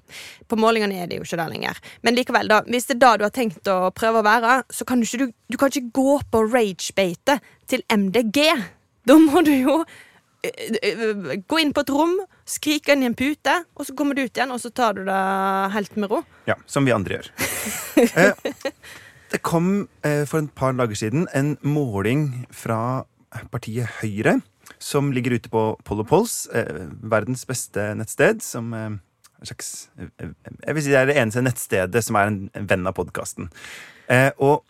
På 0.48 0.58
målingene 0.60 1.02
er 1.02 1.10
de 1.10 1.20
jo 1.20 1.26
ikke 1.26 1.38
det 1.40 1.48
lenger. 1.52 1.82
Men 2.06 2.18
likevel, 2.18 2.50
da, 2.52 2.62
hvis 2.66 2.88
det 2.88 2.96
er 2.96 3.04
da 3.04 3.12
du 3.16 3.26
har 3.26 3.34
tenkt 3.34 3.70
å 3.70 3.92
prøve 3.96 4.22
å 4.22 4.26
være, 4.26 4.58
så 4.72 4.88
kan 4.88 5.00
du 5.02 5.08
ikke, 5.08 5.26
du, 5.26 5.36
du 5.52 5.60
kan 5.60 5.72
ikke 5.72 5.94
gå 5.96 6.18
på 6.32 6.44
rage-beite 6.48 7.40
til 7.70 7.84
MDG. 7.92 8.42
Da 9.06 9.18
må 9.20 9.44
du 9.46 9.54
jo 9.54 9.80
gå 11.46 11.58
inn 11.60 11.72
på 11.74 11.82
et 11.82 11.92
rom, 11.92 12.14
skrike 12.46 12.94
inn 12.94 13.04
i 13.04 13.08
en 13.10 13.16
pute, 13.18 13.54
og 13.76 13.86
så 13.88 13.94
kommer 13.96 14.16
du 14.16 14.24
ut 14.24 14.36
igjen, 14.36 14.52
og 14.54 14.60
så 14.62 14.70
tar 14.74 14.96
du 14.98 15.04
det 15.06 15.22
helt 15.74 15.96
med 15.98 16.12
ro. 16.12 16.22
Ja, 16.48 16.56
Som 16.66 16.86
vi 16.86 16.94
andre 16.96 17.20
gjør. 17.20 17.32
Eh, 17.96 18.36
det 19.32 19.38
kom 19.42 19.88
eh, 20.04 20.26
for 20.28 20.44
et 20.44 20.50
par 20.54 20.74
dager 20.76 20.98
siden 20.98 21.24
en 21.34 21.54
måling 21.64 22.44
fra 22.54 23.06
partiet 23.50 23.88
Høyre, 24.02 24.36
som 24.86 25.10
ligger 25.14 25.36
ute 25.36 25.50
på 25.50 25.64
Polo 25.86 26.06
Pols, 26.06 26.44
eh, 26.54 26.86
verdens 27.02 27.42
beste 27.48 27.88
nettsted, 27.98 28.42
som 28.44 28.70
eh, 28.76 28.94
slags 29.42 29.88
eh, 29.98 30.30
Jeg 30.62 30.76
vil 30.76 30.84
si 30.84 30.94
det 30.94 31.00
er 31.00 31.10
det 31.10 31.18
eneste 31.18 31.42
nettstedet 31.44 32.04
som 32.04 32.18
er 32.18 32.30
en, 32.30 32.40
en 32.54 32.68
venn 32.70 32.86
av 32.86 32.94
podkasten. 32.96 33.50
Eh, 34.12 34.30
og 34.38 34.62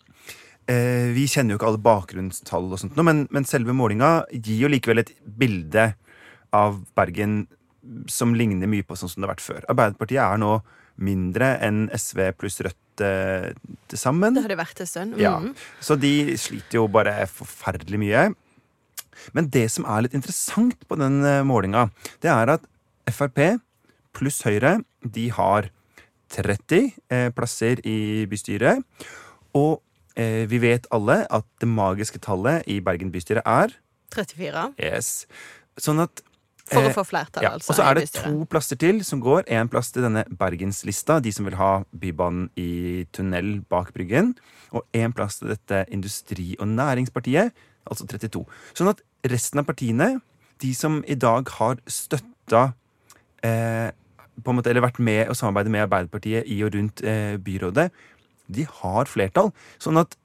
eh, 0.71 1.13
vi 1.17 1.27
kjenner 1.31 1.55
jo 1.55 1.61
ikke 1.61 1.69
alle 1.73 1.85
bakgrunnstall, 1.85 2.71
og 2.73 2.81
sånt, 2.81 2.97
men, 3.05 3.27
men 3.35 3.49
selve 3.49 3.77
målinga 3.77 4.25
gir 4.33 4.65
jo 4.65 4.73
likevel 4.73 5.05
et 5.05 5.13
bilde 5.39 5.91
av 6.57 6.81
Bergen 6.97 7.45
som 8.11 8.33
ligner 8.35 8.71
mye 8.71 8.87
på 8.87 8.97
sånn 8.99 9.13
som 9.13 9.21
det 9.23 9.29
har 9.29 9.37
vært 9.37 9.45
før. 9.45 9.69
Arbeiderpartiet 9.71 10.23
er 10.25 10.41
nå 10.43 10.57
mindre 11.07 11.53
enn 11.61 11.87
SV 11.93 12.31
pluss 12.41 12.57
Rødt 12.65 13.05
eh, 13.05 13.53
til 13.91 14.01
sammen. 14.01 14.35
Det 14.35 14.47
har 14.47 14.55
det 14.55 14.59
vært 14.63 14.81
en 14.83 14.91
stund. 14.91 15.21
Ja. 15.21 15.37
Mm. 15.45 15.53
Så 15.85 15.99
de 16.01 16.15
sliter 16.41 16.81
jo 16.81 16.87
bare 16.91 17.19
forferdelig 17.29 18.01
mye. 18.01 18.27
Men 19.37 19.51
det 19.55 19.69
som 19.75 19.87
er 19.89 20.07
litt 20.07 20.17
interessant 20.17 20.87
på 20.89 20.99
den 21.01 21.23
eh, 21.25 21.45
målinga, 21.47 21.89
det 22.25 22.33
er 22.33 22.57
at 22.57 22.67
Frp 23.07 23.59
pluss 24.17 24.41
Høyre, 24.47 24.81
de 25.03 25.29
har 25.35 25.71
30 26.33 26.93
eh, 27.13 27.29
plasser 27.37 27.83
i 27.87 28.27
bystyret. 28.31 28.83
Og 29.57 29.81
eh, 30.19 30.45
vi 30.51 30.61
vet 30.63 30.89
alle 30.95 31.23
at 31.31 31.47
det 31.63 31.69
magiske 31.71 32.21
tallet 32.25 32.67
i 32.71 32.81
Bergen 32.85 33.13
bystyre 33.15 33.45
er 33.47 33.77
34. 34.15 34.71
yes. 34.81 35.27
Sånn 35.77 36.01
at 36.05 36.23
For 36.67 36.83
eh, 36.83 36.91
å 36.91 36.95
få 36.97 37.05
flertall, 37.07 37.45
ja, 37.45 37.53
altså. 37.59 37.73
og 37.73 37.79
så 37.79 37.87
er 37.87 38.01
det 38.01 38.09
to 38.15 38.47
plasser 38.51 38.79
til 38.81 39.03
som 39.07 39.21
går. 39.23 39.45
Én 39.53 39.71
plass 39.71 39.93
til 39.95 40.07
denne 40.07 40.25
Bergenslista, 40.41 41.21
de 41.23 41.33
som 41.35 41.47
vil 41.47 41.59
ha 41.61 41.73
Bybanen 41.93 42.49
i 42.59 43.07
tunnel 43.15 43.61
bak 43.71 43.93
Bryggen. 43.95 44.35
Og 44.75 44.87
én 44.97 45.15
plass 45.15 45.41
til 45.41 45.53
dette 45.55 45.85
Industri- 45.95 46.57
og 46.59 46.71
Næringspartiet, 46.73 47.55
altså 47.87 48.07
32. 48.09 48.43
Sånn 48.77 48.91
at 48.93 49.03
resten 49.31 49.63
av 49.63 49.69
partiene, 49.69 50.17
de 50.63 50.73
som 50.77 51.03
i 51.09 51.17
dag 51.21 51.49
har 51.59 51.81
støtta 51.91 52.71
eh, 53.45 53.89
på 54.37 54.53
en 54.53 54.59
måte, 54.59 54.71
Eller 54.71 54.85
vært 54.85 55.01
med 55.01 55.31
og 55.33 55.37
samarbeidet 55.37 55.73
med 55.73 55.87
Arbeiderpartiet 55.87 56.49
i 56.53 56.61
og 56.65 56.75
rundt 56.77 57.03
eh, 57.05 57.37
byrådet, 57.41 57.91
de 58.53 58.67
har 58.83 59.11
flertall. 59.11 59.51
Sånn 59.83 59.99
at 60.01 60.17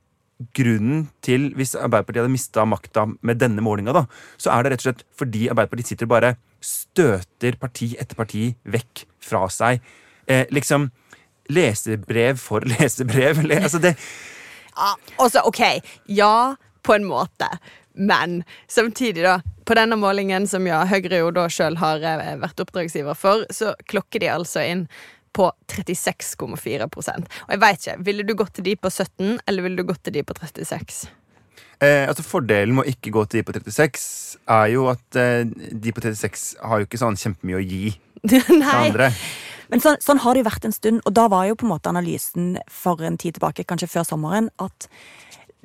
grunnen 0.57 1.05
til, 1.23 1.51
hvis 1.57 1.75
Arbeiderpartiet 1.77 2.23
hadde 2.23 2.33
mista 2.33 2.65
makta 2.65 3.05
med 3.21 3.39
denne 3.41 3.63
målinga, 3.63 4.05
så 4.41 4.53
er 4.53 4.63
det 4.63 4.73
rett 4.73 4.83
og 4.83 4.87
slett 4.89 5.05
fordi 5.17 5.47
Arbeiderpartiet 5.51 5.93
sitter 5.93 6.09
og 6.09 6.15
bare 6.15 6.33
støter 6.61 7.57
parti 7.61 7.93
etter 7.99 8.17
parti 8.17 8.49
vekk 8.63 9.05
fra 9.23 9.45
seg. 9.51 9.81
Eh, 10.27 10.45
liksom 10.53 10.89
Lesebrev 11.51 12.37
for 12.39 12.63
lesebrev. 12.71 13.41
Le, 13.43 13.61
altså 13.65 13.81
det, 13.81 13.95
Ja, 14.77 14.93
altså, 15.19 15.41
OK. 15.45 15.61
Ja, 16.07 16.55
på 16.85 16.95
en 16.97 17.07
måte. 17.07 17.47
Men 17.93 18.43
samtidig, 18.67 19.23
da. 19.23 19.39
På 19.65 19.75
denne 19.77 19.95
målingen, 19.99 20.47
som 20.47 20.65
ja, 20.67 20.81
Høyre 20.89 21.21
jo 21.21 21.31
da 21.35 21.47
sjøl 21.51 21.77
har 21.79 22.03
eh, 22.03 22.35
vært 22.41 22.63
oppdragsgiver 22.63 23.17
for, 23.17 23.45
så 23.53 23.75
klokker 23.91 24.23
de 24.23 24.31
altså 24.31 24.63
inn 24.65 24.85
på 25.31 25.45
36,4% 25.71 27.29
Og 27.47 27.53
jeg 27.53 27.61
veit 27.61 27.79
ikke, 27.79 27.97
ville 28.03 28.25
du 28.27 28.33
gått 28.35 28.57
til 28.57 28.65
de 28.67 28.75
på 28.75 28.89
17, 28.91 29.37
eller 29.47 29.63
ville 29.63 29.79
du 29.79 29.87
gått 29.87 30.03
til 30.03 30.17
de 30.17 30.25
på 30.27 30.35
36? 30.35 31.05
eh, 31.81 32.07
altså 32.07 32.25
Fordelen 32.25 32.75
med 32.77 32.85
å 32.85 32.91
ikke 32.93 33.13
gå 33.15 33.23
til 33.25 33.41
de 33.41 33.47
på 33.47 33.55
36 33.57 34.03
er 34.57 34.67
jo 34.73 34.87
at 34.91 35.19
eh, 35.19 35.45
de 35.47 35.95
på 35.95 36.03
36 36.03 36.45
har 36.67 36.81
jo 36.81 36.89
ikke 36.89 37.01
sånn 37.01 37.19
kjempemye 37.19 37.61
å 37.61 37.63
gi 37.63 37.95
til 38.31 38.65
andre. 38.67 39.11
Men 39.71 39.83
så, 39.83 39.95
sånn 40.03 40.19
har 40.21 40.35
det 40.35 40.43
jo 40.43 40.49
vært 40.49 40.67
en 40.67 40.75
stund, 40.75 41.01
og 41.07 41.15
da 41.15 41.29
var 41.31 41.47
jo 41.47 41.57
på 41.57 41.65
en 41.65 41.71
måte 41.71 41.91
analysen 41.91 42.57
for 42.67 43.01
en 43.07 43.17
tid 43.17 43.37
tilbake, 43.37 43.65
kanskje 43.67 43.89
før 43.93 44.07
sommeren, 44.09 44.51
at 44.59 44.89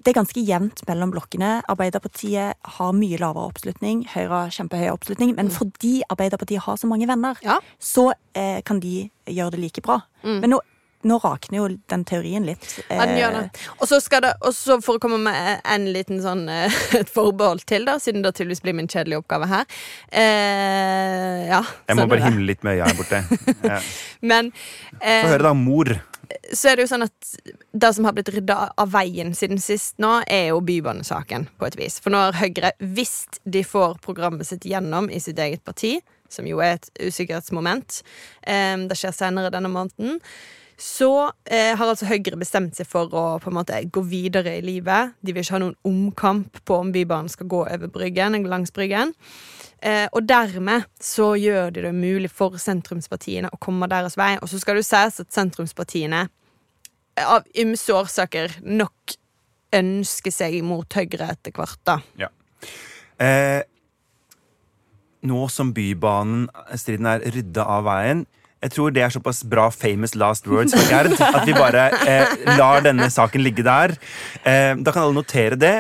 det 0.07 0.13
er 0.13 0.21
ganske 0.21 0.43
jevnt 0.47 0.85
mellom 0.87 1.11
blokkene. 1.11 1.49
Arbeiderpartiet 1.73 2.55
har 2.77 2.93
mye 2.95 3.19
lavere 3.19 3.49
oppslutning, 3.51 4.05
Høyre 4.13 4.31
har 4.45 4.55
kjempehøy 4.55 4.93
oppslutning. 4.93 5.33
Men 5.35 5.51
fordi 5.51 5.99
Arbeiderpartiet 6.15 6.63
har 6.63 6.79
så 6.79 6.87
mange 6.87 7.09
venner, 7.11 7.35
Ja. 7.43 7.59
så 7.83 8.13
eh, 8.39 8.61
kan 8.63 8.79
de 8.81 9.09
gjøre 9.27 9.57
det 9.57 9.61
like 9.65 9.83
bra. 9.83 9.99
Men 10.23 10.51
nå, 10.55 10.61
nå 11.07 11.19
rakner 11.23 11.59
jo 11.59 11.67
den 11.91 12.05
teorien 12.07 12.47
litt. 12.47 12.65
Ja, 12.91 13.05
den 13.07 13.19
gjør 13.19 13.35
det. 13.37 13.43
Og 13.81 13.87
så 13.91 13.99
skal 14.03 14.23
det, 14.25 14.33
også 14.47 14.79
for 14.83 14.99
å 14.99 15.03
komme 15.03 15.19
med 15.27 15.61
en 15.67 15.85
liten 15.95 16.23
sånn 16.23 16.47
eh, 16.51 16.79
et 17.03 17.11
forbehold 17.11 17.67
til, 17.67 17.85
da, 17.87 17.99
siden 18.03 18.23
det 18.23 18.37
tydeligvis 18.39 18.63
blir 18.63 18.75
min 18.79 18.89
kjedelige 18.91 19.25
oppgave 19.25 19.51
her. 19.51 19.67
Eh, 20.11 21.47
ja, 21.51 21.63
Jeg 21.89 21.99
må 21.99 22.05
sånn 22.07 22.13
bare 22.15 22.27
himle 22.31 22.47
litt 22.53 22.63
med 22.67 22.79
øya 22.79 22.91
her 22.91 22.99
borte. 22.99 23.23
Ja. 23.73 23.81
Men 24.23 24.53
eh, 25.01 25.25
Få 25.27 25.33
høre, 25.35 25.43
da. 25.51 25.55
Mor. 25.59 25.91
Så 26.52 26.71
er 26.71 26.76
det 26.76 26.87
jo 26.87 26.90
sånn 26.90 27.06
at 27.06 27.30
det 27.73 27.92
som 27.97 28.06
har 28.09 28.14
blitt 28.16 28.30
rydda 28.35 28.59
av 28.80 28.90
veien 28.95 29.33
siden 29.37 29.61
sist 29.62 29.97
nå, 30.02 30.12
er 30.26 30.50
jo 30.50 30.61
bybanesaken, 30.64 31.49
på 31.59 31.68
et 31.68 31.78
vis. 31.78 31.99
For 32.02 32.14
nå 32.14 32.21
har 32.26 32.38
Høyre, 32.40 32.75
hvis 32.80 33.16
de 33.45 33.64
får 33.66 33.99
programmet 34.04 34.49
sitt 34.49 34.66
gjennom 34.68 35.11
i 35.11 35.23
sitt 35.23 35.40
eget 35.42 35.64
parti, 35.66 35.97
som 36.33 36.47
jo 36.49 36.61
er 36.64 36.76
et 36.76 36.90
usikkerhetsmoment, 36.99 38.00
um, 38.42 38.87
det 38.90 38.99
skjer 38.99 39.14
senere 39.14 39.52
denne 39.54 39.71
måneden, 39.73 40.21
så 40.76 41.30
eh, 41.49 41.73
har 41.73 41.88
altså 41.88 42.04
Høyre 42.04 42.37
bestemt 42.37 42.76
seg 42.76 42.88
for 42.88 43.09
å 43.16 43.25
på 43.40 43.49
en 43.49 43.56
måte 43.56 43.78
gå 43.88 44.02
videre 44.04 44.59
i 44.59 44.64
livet. 44.64 45.14
De 45.25 45.33
vil 45.33 45.40
ikke 45.40 45.56
ha 45.56 45.61
noen 45.62 45.78
omkamp 45.88 46.59
på 46.68 46.80
om 46.83 46.90
Bybanen 46.92 47.33
skal 47.33 47.49
gå 47.49 47.62
over 47.64 47.92
Bryggen, 47.92 48.37
langs 48.45 48.75
Bryggen. 48.76 49.14
Eh, 49.85 50.06
og 50.12 50.25
dermed 50.28 50.87
så 51.02 51.35
gjør 51.37 51.75
de 51.75 51.85
det 51.85 51.92
mulig 51.95 52.30
for 52.33 52.56
sentrumspartiene 52.61 53.50
å 53.52 53.61
komme 53.61 53.88
deres 53.92 54.16
vei. 54.18 54.35
Og 54.40 54.50
så 54.50 54.61
skal 54.61 54.76
det 54.76 54.85
jo 54.87 54.90
sies 54.90 55.21
at 55.23 55.37
sentrumspartiene 55.37 56.26
av 57.23 57.47
ymse 57.56 57.92
årsaker 57.97 58.59
nok 58.64 59.16
ønsker 59.76 60.33
seg 60.33 60.61
mot 60.64 60.88
Høyre 60.97 61.30
etter 61.33 61.52
hvert, 61.52 61.80
da. 61.88 61.99
Ja. 62.21 62.30
Eh, 63.21 63.62
nå 65.26 65.47
som 65.52 65.73
Bybanen-striden 65.76 67.09
er 67.11 67.25
rydda 67.35 67.64
av 67.76 67.87
veien 67.88 68.26
jeg 68.64 68.73
tror 68.73 68.92
det 68.95 69.02
er 69.04 69.12
såpass 69.12 69.42
bra 69.47 69.68
famous 69.71 70.14
last 70.18 70.47
words 70.49 70.75
for 70.75 70.88
Gerd 70.90 71.12
at 71.21 71.45
vi 71.47 71.54
bare 71.56 71.90
eh, 72.09 72.33
lar 72.56 72.83
denne 72.87 73.09
saken 73.12 73.45
ligge 73.45 73.64
der. 73.66 73.95
Eh, 74.42 74.73
da 74.80 74.92
kan 74.95 75.04
alle 75.04 75.18
notere 75.18 75.59
det. 75.61 75.75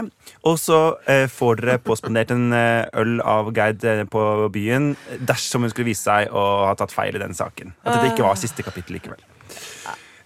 Og 0.46 0.58
så 0.62 0.78
eh, 1.10 1.24
får 1.32 1.60
dere 1.62 1.78
påspandert 1.82 2.30
en 2.34 2.52
eh, 2.54 2.86
øl 3.00 3.16
av 3.26 3.48
Gerd 3.56 3.84
eh, 3.88 4.04
på 4.10 4.22
byen 4.54 4.92
dersom 5.26 5.66
hun 5.66 5.72
skulle 5.72 5.90
vise 5.90 6.06
seg 6.06 6.30
å 6.30 6.44
ha 6.68 6.74
tatt 6.78 6.94
feil 6.94 7.18
i 7.18 7.22
denne 7.22 7.34
saken. 7.34 7.74
At 7.82 7.96
dette 7.96 8.12
ikke 8.14 8.26
var 8.28 8.38
siste 8.38 8.62
kapittel 8.66 8.98
likevel. 9.00 9.22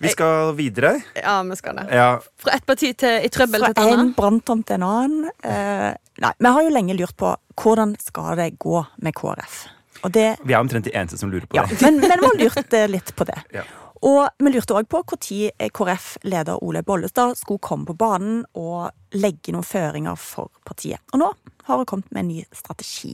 Vi 0.00 0.08
skal 0.08 0.54
videre. 0.56 0.94
Ja, 1.16 1.42
vi 1.44 1.56
skal 1.56 1.76
det. 1.76 1.82
Ja, 1.92 2.20
Fra 2.40 2.54
ett 2.56 2.64
parti 2.68 2.94
til, 2.96 3.18
i 3.20 3.28
trøbbel 3.32 3.66
Fra 3.66 3.74
til 3.76 3.90
et 3.90 3.98
en 4.00 4.14
branntomt 4.16 4.64
til 4.70 4.78
en 4.78 4.86
annen. 4.86 5.26
Eh, 5.44 5.90
nei, 6.24 6.30
vi 6.40 6.52
har 6.56 6.64
jo 6.64 6.72
lenge 6.72 6.96
lurt 6.96 7.16
på 7.20 7.34
hvordan 7.60 7.92
skal 8.00 8.32
det 8.40 8.54
gå 8.64 8.80
med 9.04 9.16
KrF. 9.16 9.58
Og 10.00 10.14
det 10.16 10.30
vi 10.48 10.54
er 10.56 10.62
omtrent 10.62 10.88
de 10.88 10.94
eneste 10.96 11.20
som 11.20 11.28
lurer 11.28 11.44
på 11.44 11.58
Ja, 11.58 11.66
det. 11.68 11.82
men, 11.84 12.00
men 12.00 12.16
vi 12.16 12.30
har 12.30 12.38
lurt 12.40 12.76
eh, 12.78 12.86
litt 12.88 13.12
på 13.16 13.28
det. 13.28 13.36
Ja. 13.52 13.66
Og 14.00 14.30
vi 14.40 14.52
lurte 14.54 14.76
òg 14.78 14.88
på 14.88 15.02
når 15.04 15.72
KrF-leder 15.76 16.62
Ole 16.64 16.80
Bollestad 16.82 17.34
skulle 17.36 17.60
komme 17.60 17.84
på 17.84 17.98
banen 18.00 18.46
og 18.56 18.94
legge 19.12 19.52
noen 19.52 19.66
føringer 19.66 20.16
for 20.16 20.48
partiet. 20.64 21.02
Og 21.12 21.20
nå 21.20 21.28
har 21.66 21.76
hun 21.76 21.88
kommet 21.88 22.12
med 22.12 22.24
en 22.24 22.32
ny 22.32 22.44
strategi. 22.52 23.12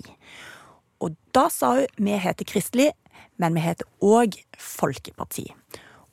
Og 1.03 1.17
da 1.35 1.49
sa 1.51 1.75
hun 1.81 2.07
vi 2.07 2.15
heter 2.23 2.47
Kristelig, 2.47 2.93
men 3.37 3.57
vi 3.59 3.65
heter 3.67 3.89
òg 3.99 4.39
Folkeparti. 4.63 5.49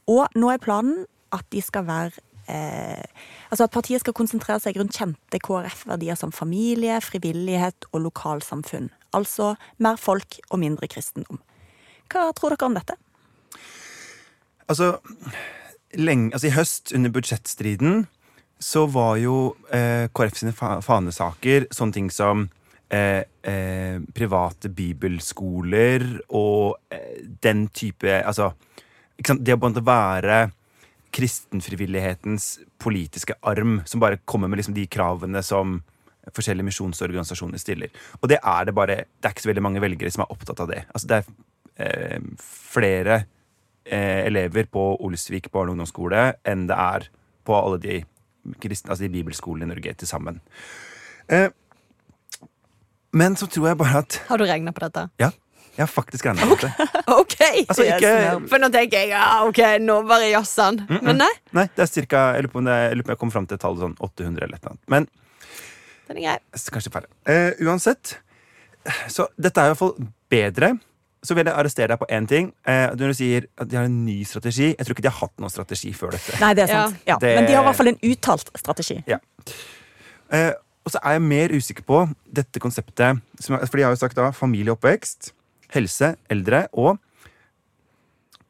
Og 0.09 0.25
nå 0.35 0.49
er 0.49 0.63
planen 0.63 1.05
at 1.33 1.45
de 1.53 1.61
skal 1.61 1.85
være 1.87 2.23
eh, 2.49 3.05
Altså 3.53 3.67
at 3.67 3.73
partiet 3.75 4.01
skal 4.01 4.15
konsentrere 4.17 4.57
seg 4.57 4.79
rundt 4.79 4.97
kjente 4.97 5.37
KrF-verdier 5.37 6.17
som 6.17 6.33
familie, 6.33 6.97
frivillighet 7.05 7.85
og 7.91 8.07
lokalsamfunn. 8.07 8.89
Altså 9.13 9.53
mer 9.77 9.99
folk 10.01 10.39
og 10.49 10.57
mindre 10.63 10.89
kristendom. 10.89 11.37
Hva 12.09 12.31
tror 12.33 12.55
dere 12.55 12.65
om 12.65 12.73
dette? 12.73 12.97
Altså, 14.69 14.97
lenge, 15.99 16.33
altså 16.33 16.47
I 16.47 16.55
høst, 16.55 16.93
under 16.95 17.13
budsjettstriden, 17.13 18.05
så 18.59 18.85
var 18.87 19.17
jo 19.19 19.37
eh, 19.75 20.07
KrF 20.15 20.39
sine 20.39 20.53
fa 20.55 20.77
fanesaker 20.83 21.67
sånne 21.73 21.97
ting 21.97 22.09
som 22.13 22.45
eh, 22.93 23.23
eh, 23.43 23.97
private 24.15 24.71
bibelskoler 24.71 26.05
og 26.29 26.77
eh, 26.93 27.23
den 27.43 27.67
type 27.75 28.21
Altså, 28.21 28.53
det 29.17 29.55
å 29.55 29.59
måte 29.61 29.83
være 29.83 30.45
kristenfrivillighetens 31.13 32.47
politiske 32.81 33.35
arm, 33.45 33.81
som 33.85 34.01
bare 34.01 34.21
kommer 34.25 34.49
med 34.49 34.61
liksom 34.61 34.77
de 34.77 34.87
kravene 34.89 35.43
som 35.45 35.81
forskjellige 36.33 36.69
misjonsorganisasjoner 36.69 37.61
stiller. 37.61 37.91
Og 38.21 38.31
det 38.31 38.39
er 38.39 38.65
det 38.65 38.73
bare 38.75 38.95
Det 39.03 39.27
er 39.27 39.35
ikke 39.35 39.45
så 39.45 39.51
veldig 39.51 39.67
mange 39.67 39.83
velgere 39.83 40.11
som 40.11 40.23
er 40.23 40.31
opptatt 40.31 40.63
av 40.63 40.71
det. 40.71 40.83
Altså, 40.93 41.07
det 41.07 41.19
er 41.19 41.25
eh, 41.83 42.21
flere 42.39 43.23
eh, 43.85 44.25
elever 44.27 44.67
på 44.71 44.83
Olsvik 45.03 45.51
barne- 45.51 45.71
og 45.71 45.77
ungdomsskole 45.77 46.33
enn 46.47 46.67
det 46.69 46.77
er 46.77 47.07
på 47.43 47.55
alle 47.57 47.79
de, 47.83 47.99
kristne, 48.63 48.93
altså 48.93 49.03
de 49.05 49.13
bibelskolene 49.13 49.67
i 49.67 49.73
Norge 49.73 49.93
til 49.99 50.07
sammen. 50.09 50.41
Eh, 51.27 51.49
men 53.13 53.35
så 53.37 53.47
tror 53.47 53.67
jeg 53.71 53.77
bare 53.77 54.03
at 54.03 54.21
Har 54.27 54.41
du 54.41 54.45
regna 54.49 54.73
på 54.73 54.81
dette? 54.85 55.07
Ja, 55.21 55.29
jeg 55.75 55.83
har 55.83 55.89
faktisk 55.91 56.25
regna 56.25 56.47
på 56.49 56.57
det. 56.63 56.71
OK! 57.19 57.35
Altså, 57.69 57.83
ikke, 57.85 58.13
For 58.49 58.61
nå 58.61 58.69
tenker 58.73 59.03
jeg 59.03 59.13
ja, 59.13 59.25
ok, 59.47 59.61
nå 59.83 59.99
bare 60.09 60.31
jazzer 60.31 60.71
han. 60.71 60.81
Men 61.05 61.21
nei, 61.21 61.31
nei, 61.53 61.67
det 61.75 61.85
er 61.85 61.91
cirka 61.91 62.23
Jeg 62.37 62.47
lurer 62.47 62.53
på 62.55 62.63
om 62.63 62.71
jeg 62.71 63.03
jeg 63.03 63.19
kom 63.21 63.33
fram 63.33 63.47
til 63.49 63.59
et 63.59 63.63
tall 63.63 63.77
sånn 63.81 63.95
800 63.99 64.47
eller 64.47 64.57
et 64.57 64.63
eller 64.63 64.73
annet. 64.73 64.83
Men 64.89 65.09
den 66.09 66.19
er 66.19 66.23
grei. 66.25 66.37
Kanskje 66.75 66.91
færre. 66.93 67.09
Eh, 67.29 67.61
uansett, 67.63 68.17
så 69.09 69.29
dette 69.39 69.61
er 69.61 69.69
i 69.69 69.73
hvert 69.73 69.79
fall 69.79 69.93
bedre. 70.33 70.73
Så 71.23 71.35
vil 71.37 71.45
jeg 71.47 71.55
arrestere 71.55 71.87
deg 71.93 71.99
på 72.01 72.07
én 72.11 72.25
ting. 72.27 72.49
Eh, 72.67 72.89
når 72.99 73.13
du 73.13 73.13
sier 73.15 73.45
at 73.57 73.69
de 73.71 73.77
har 73.79 73.85
en 73.87 74.05
ny 74.05 74.23
strategi 74.27 74.73
Jeg 74.73 74.85
tror 74.85 74.93
ikke 74.97 75.05
de 75.05 75.11
har 75.13 75.19
hatt 75.21 75.37
noen 75.39 75.49
strategi 75.53 75.93
før 75.95 76.11
dette. 76.17 76.35
Nei, 76.41 76.53
det 76.53 76.63
er 76.65 76.73
sant. 76.73 76.97
Ja. 77.07 77.17
Det- 77.17 77.35
Men 77.37 77.45
de 77.47 77.53
har 77.55 77.63
i 77.63 77.67
hvert 77.69 77.75
fall 77.79 77.87
en 77.93 77.99
uttalt 78.03 78.49
strategi. 78.59 79.03
Ja. 79.07 79.17
Eh, 80.31 80.51
og 80.85 80.91
så 80.91 80.99
er 81.03 81.11
jeg 81.15 81.21
mer 81.21 81.47
usikker 81.55 81.83
på 81.87 82.01
dette 82.33 82.59
konseptet 82.59 83.21
som, 83.39 83.57
For 83.59 83.77
de 83.77 83.83
har 83.83 83.91
jo 83.95 84.01
sagt 84.01 84.15
da 84.15 84.31
familie 84.31 84.71
og 84.71 84.79
oppvekst, 84.81 85.31
helse, 85.71 86.15
eldre 86.29 86.67
og 86.73 86.99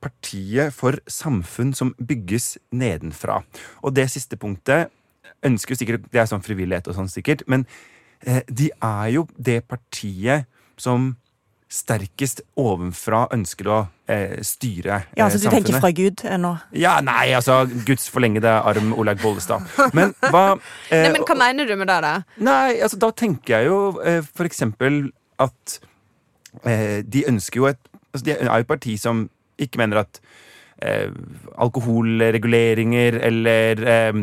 Partiet 0.04 0.74
for 0.76 0.98
samfunn 1.08 1.72
som 1.74 1.94
bygges 1.96 2.58
nedenfra. 2.76 3.38
Og 3.84 3.94
det 3.96 4.10
siste 4.12 4.36
punktet 4.36 4.90
ønsker 5.46 5.72
jo 5.76 5.80
sikkert 5.80 6.10
Det 6.12 6.20
er 6.20 6.26
sånn 6.28 6.44
frivillighet 6.44 6.90
og 6.92 6.96
sånn 6.98 7.08
sikkert, 7.12 7.46
men 7.48 7.66
eh, 8.26 8.42
de 8.52 8.70
er 8.82 9.08
jo 9.16 9.28
det 9.40 9.62
partiet 9.68 10.46
som 10.78 11.14
sterkest 11.74 12.44
ovenfra 12.60 13.24
ønsker 13.34 13.70
å 13.74 13.78
eh, 14.12 14.36
styre 14.46 15.00
eh, 15.00 15.08
Ja, 15.18 15.26
så 15.32 15.40
du 15.40 15.48
samfunnet. 15.48 15.66
tenker 15.72 15.82
fra 15.82 15.90
Gud 15.98 16.22
ennå? 16.30 16.52
nå? 16.54 16.78
Ja, 16.78 17.00
nei, 17.02 17.32
altså 17.34 17.64
Guds 17.88 18.06
forlengede 18.14 18.52
arm, 18.62 18.92
Olaug 18.94 19.24
Bollestad. 19.24 19.66
Men 19.98 20.14
hva 20.22 20.44
eh, 20.94 21.02
Nei, 21.08 21.10
men 21.16 21.26
Hva 21.26 21.38
mener 21.40 21.66
du 21.70 21.74
med 21.80 21.90
det? 21.90 21.98
da? 22.06 22.14
Nei, 22.46 22.78
altså 22.86 23.00
da 23.02 23.10
tenker 23.24 23.58
jeg 23.58 23.72
jo 23.72 23.80
eh, 24.06 24.22
for 24.38 24.46
eksempel 24.50 25.08
at 25.42 25.80
eh, 26.62 27.02
de 27.02 27.26
ønsker 27.32 27.64
jo 27.64 27.70
et 27.72 27.82
altså, 28.14 28.26
De 28.30 28.36
er 28.38 28.46
jo 28.46 28.60
et 28.62 28.70
parti 28.70 28.94
som 29.02 29.26
ikke 29.58 29.82
mener 29.82 30.04
at 30.06 30.22
eh, 30.84 31.10
alkoholreguleringer 31.58 33.18
eller 33.32 33.84
eh, 33.88 34.22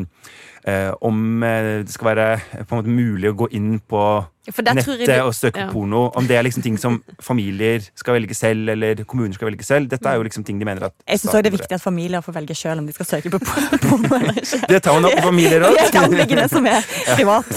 om 1.00 1.42
eh, 1.42 1.80
det 1.86 1.92
skal 1.92 2.10
være 2.10 2.26
eh, 2.34 2.64
på 2.68 2.74
en 2.74 2.82
måte 2.82 2.92
mulig 2.92 3.30
å 3.30 3.36
gå 3.38 3.46
inn 3.56 3.78
på 3.80 4.02
nettet 4.50 5.06
du- 5.06 5.12
og 5.22 5.32
søke 5.34 5.60
ja. 5.60 5.66
på 5.68 5.72
porno. 5.72 6.10
Om 6.16 6.26
det 6.28 6.36
er 6.36 6.44
liksom 6.44 6.62
ting 6.62 6.76
som 6.78 7.02
familier 7.30 7.80
skal 7.94 8.18
velge 8.18 8.34
selv, 8.34 8.68
eller 8.68 9.04
kommuner 9.04 9.32
skal 9.34 9.48
velge 9.48 9.64
selv. 9.64 9.88
Dette 9.88 10.08
er 10.08 10.20
jo 10.20 10.26
liksom 10.26 10.44
ting 10.44 10.58
de 10.60 10.68
mener 10.68 10.90
at 10.90 10.94
Jeg 11.06 11.22
syns 11.22 11.32
det 11.32 11.52
er 11.52 11.56
viktig 11.56 11.78
at 11.78 11.82
familier 11.82 12.20
får 12.20 12.36
velge 12.36 12.54
sjøl 12.54 12.78
om 12.78 12.86
de 12.86 12.92
skal 12.92 13.08
søke 13.08 13.32
på 13.32 13.40
porno 13.40 14.16
eller 14.18 14.36
ikke. 14.36 14.60
Det 14.74 14.82
tar 14.84 14.98
man 14.98 15.08
opp 15.08 15.16
på 15.16 15.28
familier 15.30 15.60
Det 15.64 15.70
er 15.72 15.88
et 15.88 16.00
anliggende 16.02 16.48
som 16.52 16.66
er 16.66 16.88
privat. 17.14 17.52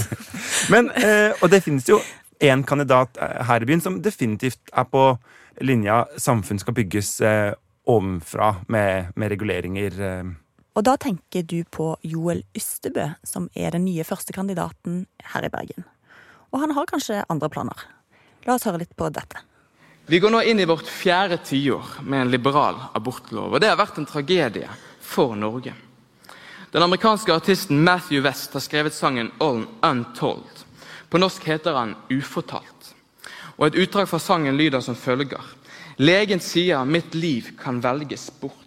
Men, 0.72 0.92
eh, 0.96 1.32
og 1.42 1.52
det 1.52 1.64
finnes 1.64 1.88
jo 1.90 2.00
en 2.44 2.64
kandidat 2.64 3.20
eh, 3.22 3.44
her 3.48 3.64
i 3.64 3.68
byen 3.68 3.84
som 3.84 4.00
definitivt 4.04 4.72
er 4.72 4.88
på 4.88 5.10
linja 5.62 6.06
samfunn 6.18 6.60
skal 6.60 6.76
bygges 6.78 7.20
eh, 7.22 7.52
ovenfra 7.90 8.56
med, 8.72 9.12
med 9.16 9.32
reguleringer. 9.36 10.00
Eh. 10.00 10.24
Og 10.74 10.86
da 10.86 10.96
tenker 10.98 11.44
du 11.46 11.62
på 11.70 11.92
Joel 12.02 12.42
Ystebø, 12.58 13.12
som 13.24 13.46
er 13.54 13.76
den 13.76 13.86
nye 13.86 14.06
førstekandidaten 14.08 15.04
her 15.34 15.46
i 15.46 15.52
Bergen. 15.54 15.86
Og 16.50 16.64
han 16.64 16.74
har 16.74 16.90
kanskje 16.90 17.22
andre 17.30 17.50
planer. 17.54 17.84
La 18.46 18.56
oss 18.58 18.66
høre 18.66 18.82
litt 18.82 18.96
på 18.98 19.10
dette. 19.14 19.44
Vi 20.10 20.20
går 20.20 20.34
nå 20.34 20.42
inn 20.50 20.60
i 20.60 20.68
vårt 20.68 20.90
fjerde 20.90 21.38
tiår 21.46 22.02
med 22.04 22.26
en 22.26 22.34
liberal 22.34 22.80
abortlov, 22.98 23.54
og 23.54 23.62
det 23.62 23.70
har 23.70 23.80
vært 23.80 24.02
en 24.02 24.10
tragedie 24.10 24.68
for 25.00 25.38
Norge. 25.40 25.72
Den 26.74 26.84
amerikanske 26.84 27.32
artisten 27.32 27.84
Matthew 27.86 28.26
West 28.26 28.58
har 28.58 28.66
skrevet 28.66 28.98
sangen 28.98 29.30
All 29.40 29.62
Untold. 29.86 30.66
På 31.10 31.22
norsk 31.22 31.46
heter 31.46 31.78
han 31.78 31.94
Ufortalt. 32.10 32.90
Og 33.62 33.68
et 33.68 33.78
utdrag 33.86 34.10
fra 34.10 34.20
sangen 34.20 34.58
lyder 34.58 34.82
som 34.82 34.98
følger. 34.98 35.40
Legen 36.02 36.40
sier 36.42 36.84
'mitt 36.86 37.14
liv 37.14 37.54
kan 37.62 37.80
velges 37.80 38.32
bort'. 38.42 38.63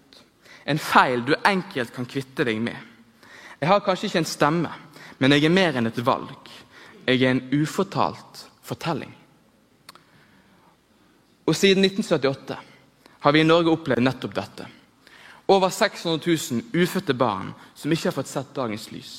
En 0.66 0.78
feil 0.78 1.22
du 1.24 1.34
enkelt 1.46 1.94
kan 1.94 2.08
kvitte 2.10 2.44
deg 2.44 2.58
med. 2.60 2.76
Jeg 3.60 3.70
har 3.70 3.84
kanskje 3.84 4.10
ikke 4.10 4.22
en 4.24 4.28
stemme, 4.28 4.72
men 5.18 5.32
jeg 5.32 5.46
er 5.46 5.54
mer 5.54 5.78
enn 5.78 5.88
et 5.88 6.02
valg. 6.04 6.50
Jeg 7.06 7.22
er 7.22 7.30
en 7.30 7.44
ufortalt 7.54 8.42
fortelling. 8.66 9.12
Og 11.46 11.54
siden 11.54 11.84
1978 11.86 12.58
har 13.22 13.32
vi 13.32 13.40
i 13.40 13.46
Norge 13.46 13.70
opplevd 13.70 14.02
nettopp 14.02 14.34
dette. 14.34 14.66
Over 15.46 15.70
600 15.70 16.18
000 16.26 16.82
ufødte 16.82 17.14
barn 17.14 17.54
som 17.74 17.92
ikke 17.92 18.10
har 18.10 18.16
fått 18.16 18.30
sett 18.30 18.54
dagens 18.54 18.90
lys. 18.90 19.12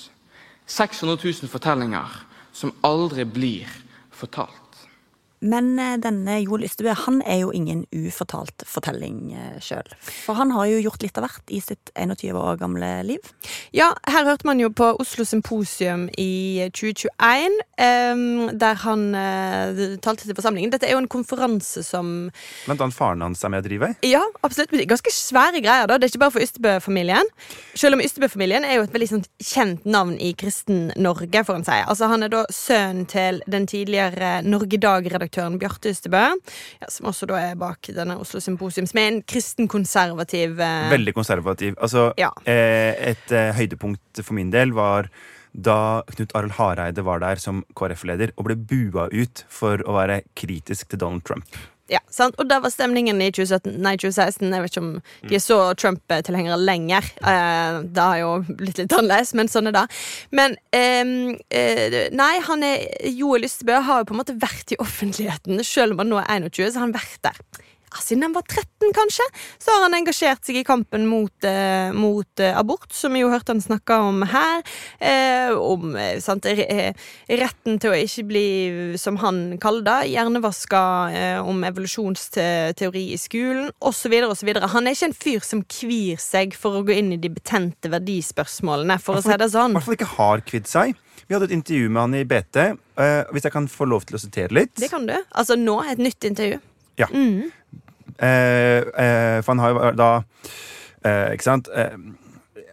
600 0.67 1.17
000 1.23 1.51
fortellinger 1.51 2.19
som 2.51 2.75
aldri 2.83 3.23
blir 3.23 3.71
fortalt. 4.11 4.66
Men 5.39 5.77
eh, 5.77 5.97
denne 6.01 6.39
Joel 6.41 6.65
Ystebø 6.65 6.95
han 7.05 7.19
er 7.21 7.43
jo 7.43 7.51
ingen 7.53 7.83
ufortalt 7.93 8.65
fortelling 8.65 9.35
sjøl. 9.61 9.85
For 10.25 10.37
han 10.39 10.51
har 10.55 10.65
jo 10.71 10.79
gjort 10.87 11.03
litt 11.05 11.19
av 11.19 11.27
hvert 11.27 11.53
i 11.53 11.59
sitt 11.61 11.91
21 11.93 12.37
år 12.39 12.57
gamle 12.61 12.89
liv. 13.05 13.31
Ja, 13.75 13.91
her 14.09 14.25
hørte 14.25 14.47
man 14.49 14.61
jo 14.61 14.71
på 14.73 14.89
Oslo 14.97 15.25
Symposium 15.27 16.07
i 16.17 16.67
2021, 16.73 17.59
der 18.57 18.81
han 18.81 19.05
eh, 19.17 19.83
talte 20.01 20.25
til 20.25 20.37
forsamlingen. 20.37 20.73
Dette 20.73 20.89
er 20.89 20.95
jo 20.95 21.03
en 21.03 21.11
konferanse 21.11 21.83
som 21.85 22.15
Blant 22.65 22.81
annet 22.81 22.97
faren 22.97 23.21
hans 23.25 23.43
er 23.45 23.53
med 23.53 23.61
å 23.61 23.67
drive. 23.67 23.91
Ja, 24.05 24.23
absolutt. 24.41 24.73
Ganske 24.89 25.13
svære 25.13 25.61
greier. 25.61 25.85
da 25.87 25.97
Det 25.97 26.07
er 26.09 26.13
ikke 26.15 26.23
bare 26.25 26.35
for 26.37 26.45
Ystebø-familien. 26.45 27.29
Selv 27.77 27.97
om 27.97 28.03
Ystebø-familien 28.03 28.65
er 28.65 28.79
jo 28.79 28.87
et 28.87 28.95
veldig 28.95 29.11
sånn, 29.13 29.25
kjent 29.43 29.85
navn 29.85 30.17
i 30.17 30.33
Kristen-Norge. 30.37 31.45
får 31.45 31.59
Han 31.59 31.67
si. 31.67 31.77
Altså, 31.85 32.09
han 32.11 32.25
er 32.25 32.33
da 32.33 32.43
sønnen 32.53 33.05
til 33.09 33.41
den 33.47 33.67
tidligere 33.69 34.41
Norge 34.47 34.81
Dag-redaktøren 34.81 35.26
Bjarte 35.61 35.91
Ystebø, 35.93 36.23
ja, 36.81 36.89
som 36.91 37.07
også 37.11 37.27
da 37.29 37.39
er 37.51 37.55
bak 37.59 37.89
denne 37.95 38.17
Oslo 38.19 38.39
Symposium, 38.43 38.87
som 38.89 38.99
er 39.01 39.07
en 39.11 39.21
kristen-konservativ 39.23 40.59
eh, 40.59 40.89
Veldig 40.91 41.13
konservativ. 41.13 41.75
Altså, 41.81 42.13
Ja. 42.17 42.31
eh, 42.45 42.93
et 43.13 43.31
eh, 43.31 43.53
høydepunkt 43.53 44.23
for 44.23 44.33
min 44.33 44.51
del 44.51 44.71
var 44.73 45.09
da 45.57 46.03
Knut 46.11 46.35
Arild 46.37 46.53
Hareide 46.59 47.03
var 47.03 47.19
der 47.19 47.35
som 47.41 47.63
KrF-leder 47.75 48.31
og 48.37 48.45
ble 48.45 48.55
bua 48.55 49.07
ut 49.11 49.43
for 49.49 49.77
å 49.87 49.95
være 49.97 50.21
kritisk 50.35 50.89
til 50.89 50.99
Donald 50.99 51.23
Trump. 51.25 51.45
Ja, 51.91 52.01
sant? 52.11 52.35
Og 52.41 52.49
da 52.49 52.59
var 52.63 52.71
stemningen 52.73 53.21
i 53.23 53.29
2017, 53.31 53.77
nei, 53.83 53.93
2016 53.99 54.51
Jeg 54.51 54.63
vet 54.63 54.73
ikke 54.73 54.83
om 54.83 54.91
de 55.29 55.37
er 55.37 55.43
så 55.43 55.59
Trump-tilhengere 55.79 56.57
lenger. 56.59 57.05
Eh, 57.21 57.79
det 57.83 58.03
har 58.03 58.19
jo 58.21 58.31
blitt 58.49 58.81
litt 58.81 58.95
annerledes, 58.95 59.33
men 59.37 59.51
sånn 59.51 59.71
er 59.71 59.77
det. 59.77 59.85
Men 60.35 60.57
ehm, 60.75 61.37
eh, 61.47 61.97
Nei, 62.17 62.33
han 62.47 62.65
er 62.65 62.83
Joel 63.11 63.47
Ystebø 63.47 63.79
har 63.87 64.03
jo 64.03 64.09
på 64.09 64.17
en 64.17 64.21
måte 64.21 64.37
vært 64.41 64.75
i 64.75 64.81
offentligheten. 64.83 65.63
Selv 65.67 65.95
om 65.95 66.03
han 66.03 66.11
nå 66.11 66.21
er 66.23 66.47
21, 66.47 66.73
så 66.73 66.81
har 66.81 66.87
han 66.87 66.97
vært 66.97 67.23
der. 67.29 67.65
Siden 68.03 68.23
han 68.27 68.33
var 68.35 68.43
13, 68.47 68.91
kanskje, 68.95 69.25
så 69.61 69.73
har 69.75 69.85
han 69.87 69.95
engasjert 69.97 70.45
seg 70.47 70.59
i 70.61 70.63
kampen 70.67 71.07
mot, 71.09 71.33
eh, 71.47 71.91
mot 71.95 72.39
eh, 72.43 72.53
abort, 72.57 72.87
som 72.95 73.13
vi 73.15 73.23
jo 73.23 73.31
hørte 73.31 73.53
han 73.55 73.61
snakke 73.63 73.97
om 74.03 74.21
her. 74.31 74.63
Eh, 74.99 75.51
om 75.57 75.95
eh, 75.95 76.19
sant, 76.23 76.45
eh, 76.45 76.93
retten 77.29 77.79
til 77.81 77.93
å 77.93 77.97
ikke 77.99 78.25
bli, 78.29 78.45
som 79.01 79.17
han 79.23 79.57
kaller 79.63 79.83
det, 79.87 79.97
hjernevaska, 80.13 80.83
om 81.47 81.63
evolusjonsteori 81.67 83.05
i 83.13 83.17
skolen, 83.19 83.71
osv. 83.79 84.13
osv. 84.29 84.53
Han 84.73 84.87
er 84.87 84.95
ikke 84.95 85.09
en 85.11 85.17
fyr 85.17 85.43
som 85.45 85.63
kvir 85.63 86.19
seg 86.21 86.55
for 86.57 86.79
å 86.79 86.85
gå 86.87 86.95
inn 86.97 87.13
i 87.15 87.19
de 87.21 87.29
betente 87.33 87.91
verdispørsmålene, 87.91 88.99
for 89.01 89.19
å 89.19 89.25
si 89.25 89.33
det 89.37 89.49
I 89.49 89.55
sånn. 89.55 89.75
hvert 89.77 89.87
fall 89.87 89.97
ikke 89.99 90.13
har 90.17 90.43
kvidd 90.47 90.69
seg. 90.69 90.95
Vi 91.27 91.35
hadde 91.35 91.49
et 91.49 91.57
intervju 91.57 91.89
med 91.91 92.01
han 92.05 92.15
i 92.15 92.23
BT. 92.27 92.57
Eh, 92.97 93.21
hvis 93.35 93.43
jeg 93.47 93.51
kan 93.51 93.67
få 93.67 93.87
lov 93.89 94.05
til 94.07 94.15
å 94.15 94.21
sitere 94.21 94.53
litt. 94.55 94.75
Det 94.79 94.87
kan 94.91 95.05
du. 95.09 95.15
Altså 95.35 95.57
nå, 95.59 95.75
et 95.91 95.99
nytt 95.99 96.23
intervju. 96.29 96.59
Ja. 96.97 97.09
Eh, 97.11 97.49
for 98.17 99.53
han 99.53 99.61
har 99.61 99.75
jo 99.75 99.91
da 99.97 100.11
eh, 101.05 101.33
Ikke 101.35 101.45
sant? 101.45 101.69
Eh, 101.73 101.97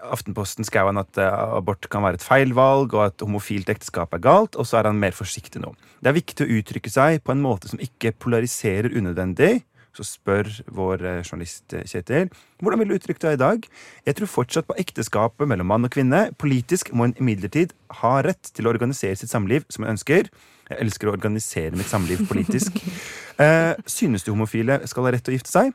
Aftenposten 0.04 0.66
skrev 0.68 0.90
han 0.90 1.00
at 1.00 1.16
eh, 1.20 1.42
abort 1.56 1.88
kan 1.92 2.04
være 2.04 2.18
et 2.20 2.24
feilvalg, 2.24 2.92
og 2.92 3.06
at 3.06 3.24
homofilt 3.24 3.70
ekteskap 3.72 4.12
er 4.12 4.22
galt, 4.24 4.56
og 4.56 4.68
så 4.68 4.80
er 4.80 4.90
han 4.90 5.00
mer 5.00 5.16
forsiktig 5.16 5.62
nå. 5.62 5.72
Det 6.04 6.10
er 6.10 6.18
viktig 6.18 6.44
å 6.44 6.58
uttrykke 6.58 6.92
seg 6.92 7.22
på 7.24 7.32
en 7.32 7.40
måte 7.44 7.70
som 7.70 7.80
ikke 7.80 8.12
polariserer 8.20 8.92
unødvendig. 8.92 9.62
Så 9.94 10.06
spør 10.06 10.48
vår 10.74 11.04
eh, 11.06 11.20
journalist 11.22 11.74
eh, 11.76 11.84
Kjetil 11.86 12.30
hvordan 12.62 12.80
vil 12.80 12.90
du 12.90 12.96
uttrykke 12.96 13.22
deg 13.22 13.36
i 13.36 13.42
dag. 13.42 13.66
Jeg 14.08 14.18
tror 14.18 14.30
fortsatt 14.30 14.66
på 14.66 14.76
ekteskapet 14.80 15.48
mellom 15.50 15.68
mann 15.70 15.86
og 15.86 15.92
kvinne. 15.94 16.26
Politisk 16.40 16.90
må 16.96 17.08
en 17.08 17.16
imidlertid 17.20 17.74
ha 18.00 18.16
rett 18.24 18.50
til 18.56 18.66
å 18.66 18.72
organisere 18.72 19.18
sitt 19.20 19.32
samliv 19.32 19.66
som 19.72 19.84
en 19.84 19.94
ønsker. 19.94 20.30
Jeg 20.70 20.80
elsker 20.80 21.10
å 21.10 21.14
organisere 21.14 21.76
mitt 21.76 21.90
samliv 21.90 22.26
politisk. 22.30 22.80
Eh, 23.34 23.72
synes 23.90 24.22
du 24.22 24.28
homofile 24.30 24.76
skal 24.86 25.08
ha 25.08 25.10
rett 25.10 25.24
til 25.26 25.32
å 25.32 25.34
gifte 25.34 25.50
seg? 25.50 25.72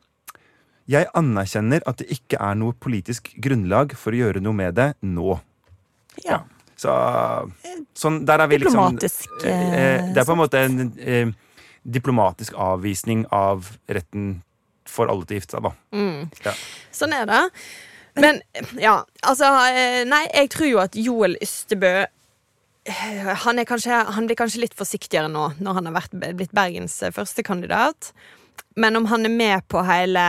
Jeg 0.87 1.09
anerkjenner 1.11 1.83
at 1.83 1.99
det 1.99 2.07
ikke 2.15 2.39
er 2.39 2.55
noe 2.55 2.71
politisk 2.71 3.33
grunnlag 3.43 3.91
for 3.99 4.15
å 4.15 4.21
gjøre 4.21 4.39
noe 4.39 4.55
med 4.55 4.77
det 4.77 4.85
nå. 5.03 5.35
Ja. 6.23 6.39
Så 6.79 6.93
sånn, 7.99 8.21
der 8.27 8.45
er 8.45 8.49
vi 8.49 8.61
liksom 8.61 8.95
Diplomatisk, 8.95 9.27
eh, 9.43 9.73
eh, 9.75 10.09
Det 10.13 10.21
er 10.21 10.27
på 10.27 10.35
en 10.37 10.39
måte 10.39 10.63
en 10.63 10.91
eh, 10.97 11.33
diplomatisk 11.83 12.53
avvisning 12.59 13.25
av 13.31 13.69
retten 13.89 14.41
for 14.89 15.09
alle 15.11 15.25
til 15.29 15.37
å 15.37 15.39
gifte 15.39 15.57
seg, 15.57 15.67
da. 15.67 15.73
Ja. 16.45 16.53
Sånn 16.95 17.13
er 17.13 17.27
det. 17.29 17.41
Men 18.19 18.39
ja, 18.81 18.95
altså 19.21 19.47
eh, 19.69 20.01
Nei, 20.09 20.23
jeg 20.33 20.49
tror 20.51 20.67
jo 20.67 20.79
at 20.81 20.95
Joel 20.97 21.37
Ystebø 21.45 21.91
eh, 22.89 23.29
han, 23.45 23.59
er 23.61 23.67
kanskje, 23.69 23.99
han 24.15 24.25
blir 24.27 24.35
kanskje 24.39 24.63
litt 24.65 24.73
forsiktigere 24.75 25.29
nå 25.31 25.51
når 25.61 25.77
han 25.77 25.89
har 25.91 25.95
vært, 26.01 26.17
blitt 26.35 26.55
Bergens 26.57 26.97
eh, 27.05 27.13
førstekandidat. 27.15 28.11
Men 28.75 28.97
om 28.99 29.05
han 29.13 29.27
er 29.29 29.33
med 29.35 29.67
på 29.71 29.83
hele 29.87 30.25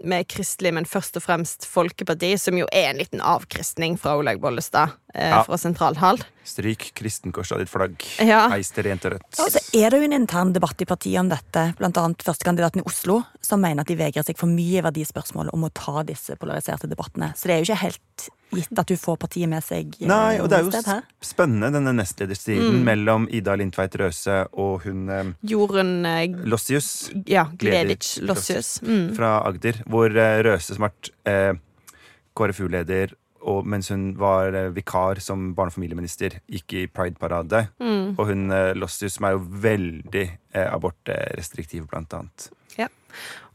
med 0.00 0.24
kristelig, 0.32 0.72
men 0.72 0.86
først 0.88 1.18
og 1.20 1.26
fremst 1.26 1.66
Folkeparti, 1.68 2.32
som 2.40 2.56
jo 2.56 2.64
er 2.72 2.86
en 2.94 3.00
liten 3.02 3.20
avkristning 3.20 3.98
fra 4.00 4.14
Olaug 4.16 4.40
Bollestad 4.40 4.94
eh, 5.14 5.28
Ja. 5.28 5.42
fra 5.44 5.58
sentralhall. 5.60 6.22
Stryk 6.50 6.88
kristenkorset 6.98 7.54
av 7.56 7.62
ditt 7.62 7.70
flagg. 7.70 7.94
Ja. 8.26 8.48
Heis 8.52 8.72
det 8.74 8.84
rent 8.88 9.06
og 9.06 9.14
rødt. 9.16 9.28
Og 9.38 9.52
så 9.54 9.62
er 9.78 9.92
det 9.94 10.00
jo 10.02 10.08
en 10.08 10.16
intern 10.18 10.50
debatt 10.56 10.82
i 10.82 10.88
partiet 10.90 11.20
om 11.22 11.30
dette, 11.30 11.68
annet 11.78 12.26
førstekandidaten 12.26 12.82
i 12.82 12.86
Oslo, 12.90 13.20
som 13.44 13.62
mener 13.62 13.84
at 13.84 13.90
de 13.90 13.96
vegrer 14.00 14.26
seg 14.26 14.38
for 14.40 14.50
mye 14.50 14.80
i 14.80 14.84
verdispørsmål 14.84 15.52
om 15.54 15.68
å 15.68 15.72
ta 15.74 16.02
disse 16.06 16.34
polariserte 16.40 16.90
debattene. 16.90 17.32
Så 17.38 17.48
det 17.48 17.54
er 17.56 17.62
jo 17.62 17.70
ikke 17.70 17.82
helt 17.86 18.28
gitt 18.50 18.80
at 18.82 18.90
du 18.90 18.96
får 18.98 19.16
partiet 19.22 19.46
med 19.46 19.62
seg 19.62 19.94
eh, 20.00 20.08
Nei, 20.10 20.40
og 20.42 20.48
det 20.50 20.58
er 20.58 20.64
jo 20.66 20.72
sted 20.74 21.04
spennende, 21.22 21.70
denne 21.76 21.92
nestlederstriden 21.94 22.80
Mm. 22.80 22.84
mellom 22.88 23.28
Ida 23.30 23.54
Lindtveit 23.54 23.94
Røse 24.00 24.40
og 24.58 24.82
hun 24.88 25.04
eh, 25.14 25.30
Jorunn 25.46 26.04
eh, 26.08 26.34
Lossius 26.50 27.10
ja, 27.30 27.44
Gleditsch 27.46 28.18
Gleditsch 28.18 28.26
Lossius. 28.26 28.72
Mm. 28.82 29.12
fra 29.14 29.36
Agder, 29.46 29.78
hvor 29.86 30.10
eh, 30.10 30.42
Røse, 30.42 30.74
som 30.74 30.82
har 30.88 30.90
vært 30.90 31.12
eh, 31.30 31.52
KrFU-leder, 32.36 33.14
og 33.40 33.66
mens 33.68 33.90
hun 33.92 34.10
var 34.20 34.54
eh, 34.56 34.70
vikar 34.74 35.20
som 35.24 35.50
barne- 35.56 35.72
og 35.72 35.78
familieminister, 35.78 36.40
gikk 36.50 36.76
i 36.76 36.86
Pride-parade. 36.92 37.66
Mm. 37.80 38.16
Og 38.16 38.24
hun 38.28 38.48
eh, 38.54 38.72
Lossius, 38.76 39.16
som 39.16 39.28
er 39.28 39.36
jo 39.36 39.44
veldig 39.64 40.24
eh, 40.26 40.66
abortrestriktiv, 40.68 41.86
blant 41.90 42.16
annet. 42.16 42.50
Ja. 42.78 42.86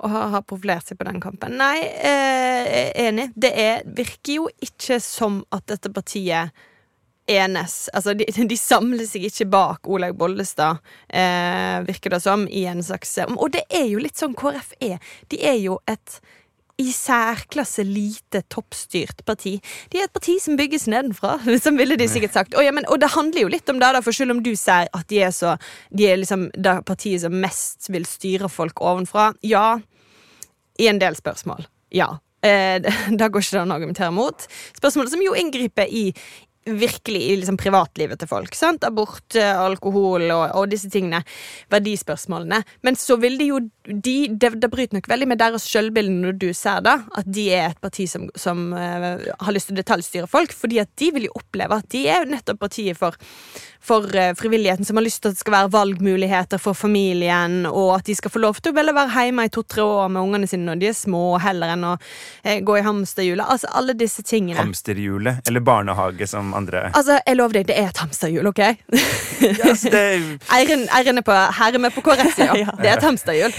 og 0.04 0.12
har, 0.12 0.30
har 0.34 0.42
profilert 0.44 0.90
seg 0.90 1.00
på 1.00 1.08
den 1.08 1.22
kampen. 1.24 1.56
Nei, 1.58 1.80
eh, 1.82 2.92
enig. 3.06 3.30
Det 3.36 3.52
er, 3.56 3.84
virker 3.86 4.42
jo 4.42 4.48
ikke 4.62 5.00
som 5.04 5.44
at 5.56 5.68
dette 5.72 5.92
partiet 5.94 6.66
enes. 7.32 7.76
Altså, 7.94 8.14
de, 8.14 8.28
de 8.52 8.58
samler 8.60 9.08
seg 9.10 9.28
ikke 9.30 9.50
bak 9.54 9.90
Olaug 9.90 10.18
Bollestad, 10.20 10.82
eh, 11.10 11.78
virker 11.88 12.16
det 12.16 12.22
som, 12.26 12.48
i 12.48 12.66
en 12.70 12.84
slags 12.84 13.18
Og 13.28 13.52
det 13.56 13.66
er 13.70 13.88
jo 13.90 14.02
litt 14.02 14.20
sånn 14.20 14.36
KrF 14.38 14.74
er. 14.84 15.00
De 15.32 15.42
er 15.42 15.60
jo 15.62 15.80
et 15.90 16.20
i 16.82 16.90
særklasse 16.92 17.86
lite 17.88 18.42
toppstyrt 18.52 19.24
parti. 19.28 19.56
De 19.92 20.00
er 20.02 20.10
et 20.10 20.16
parti 20.16 20.36
som 20.44 20.58
bygges 20.60 20.88
nedenfra, 20.92 21.38
som 21.66 21.80
ville 21.80 21.98
de 22.00 22.08
sikkert 22.12 22.36
sagt. 22.36 22.58
Og, 22.58 22.66
ja, 22.66 22.74
men, 22.76 22.88
og 22.92 23.00
det 23.02 23.14
handler 23.16 23.46
jo 23.46 23.54
litt 23.54 23.70
om 23.72 23.80
det, 23.80 23.94
da, 23.96 24.04
for 24.04 24.16
selv 24.16 24.36
om 24.36 24.44
du 24.44 24.52
sier 24.60 24.92
at 24.92 25.08
de 25.12 25.22
er 25.24 25.32
så 25.36 25.56
De 25.96 26.08
er 26.10 26.20
liksom 26.20 26.50
det 26.52 26.76
partiet 26.88 27.24
som 27.24 27.36
mest 27.40 27.90
vil 27.94 28.06
styre 28.10 28.50
folk 28.52 28.82
ovenfra, 28.84 29.32
ja, 29.46 29.80
i 30.80 30.90
en 30.92 31.00
del 31.00 31.16
spørsmål. 31.16 31.68
Ja. 31.96 32.18
Eh, 32.46 32.82
det 33.20 33.30
går 33.32 33.44
ikke 33.44 33.56
det 33.56 33.62
an 33.64 33.74
å 33.74 33.80
argumentere 33.80 34.12
mot. 34.16 34.48
Spørsmålet 34.78 35.14
som 35.14 35.24
jo 35.24 35.36
inngriper 35.40 35.90
i 35.90 36.10
virkelig 36.66 37.22
i 37.22 37.36
liksom 37.38 37.58
privatlivet 37.58 38.20
til 38.20 38.30
folk. 38.30 38.56
Sant? 38.58 38.84
Abort, 38.88 39.36
eh, 39.38 39.54
alkohol 39.60 40.26
og, 40.34 40.46
og 40.58 40.70
disse 40.72 40.90
tingene. 40.90 41.22
Verdispørsmålene. 41.70 42.64
Men 42.82 42.98
så 42.98 43.20
vil 43.22 43.38
de 43.38 43.50
jo 43.52 43.60
de, 43.86 44.16
det, 44.34 44.56
det 44.62 44.70
bryter 44.74 44.98
nok 44.98 45.10
veldig 45.10 45.28
med 45.30 45.40
deres 45.42 45.68
sjølbilde 45.70 46.16
når 46.24 46.38
du 46.42 46.48
ser 46.58 46.82
da, 46.86 46.98
at 47.18 47.28
de 47.30 47.46
er 47.54 47.70
et 47.70 47.82
parti 47.82 48.08
som, 48.10 48.26
som 48.40 48.72
uh, 48.74 49.22
har 49.22 49.54
lyst 49.54 49.70
til 49.70 49.78
å 49.78 49.82
detaljstyre 49.82 50.30
folk. 50.30 50.56
Fordi 50.58 50.82
at 50.82 50.90
de 50.98 51.12
vil 51.16 51.28
jo 51.28 51.36
oppleve 51.38 51.78
at 51.78 51.90
de 51.94 52.06
er 52.10 52.26
nettopp 52.30 52.64
partiet 52.66 52.98
for, 52.98 53.18
for 53.84 54.10
uh, 54.18 54.32
frivilligheten, 54.38 54.88
som 54.88 54.98
har 54.98 55.06
lyst 55.06 55.22
til 55.22 55.30
at 55.30 55.38
det 55.38 55.44
skal 55.44 55.58
være 55.60 55.74
valgmuligheter 55.76 56.62
for 56.62 56.78
familien, 56.78 57.62
og 57.70 58.00
at 58.00 58.10
de 58.10 58.18
skal 58.18 58.34
få 58.34 58.42
lov 58.42 58.58
til 58.58 58.74
å 58.74 58.82
være 58.90 59.06
hjemme 59.28 59.46
i 59.46 59.54
to-tre 59.54 59.86
år 59.86 60.10
med 60.10 60.24
ungene 60.24 60.50
sine 60.50 60.66
når 60.66 60.82
de 60.82 60.90
er 60.90 60.98
små, 60.98 61.24
heller 61.46 61.76
enn 61.76 61.86
å 61.92 61.94
uh, 62.00 62.58
gå 62.66 62.80
i 62.80 62.86
hamsterhjulet. 62.90 63.46
Altså 63.46 63.70
alle 63.78 63.94
disse 63.98 64.26
tingene. 64.26 64.58
Hamsterhjulet, 64.64 65.46
eller 65.46 65.62
barnehage, 65.66 66.26
som 66.32 66.55
andre 66.58 66.86
Altså, 66.92 67.20
jeg 67.22 67.38
lover 67.38 67.60
deg, 67.60 67.68
det 67.70 67.78
er 67.80 67.90
et 67.92 68.02
hamsterhjul, 68.04 68.50
OK? 68.52 68.62
yes, 69.46 69.86
det, 69.92 70.04
Eiren, 70.58 70.86
Eiren 70.96 71.22
er 71.22 71.26
på, 71.26 71.36
her 71.60 71.78
er 71.78 71.84
vi 71.86 71.92
på 71.96 72.06
KrF-sida. 72.06 72.54
Ja. 72.66 72.74
Det 72.80 72.90
er 72.90 72.98
et 72.98 73.06
hamsterhjul. 73.06 73.56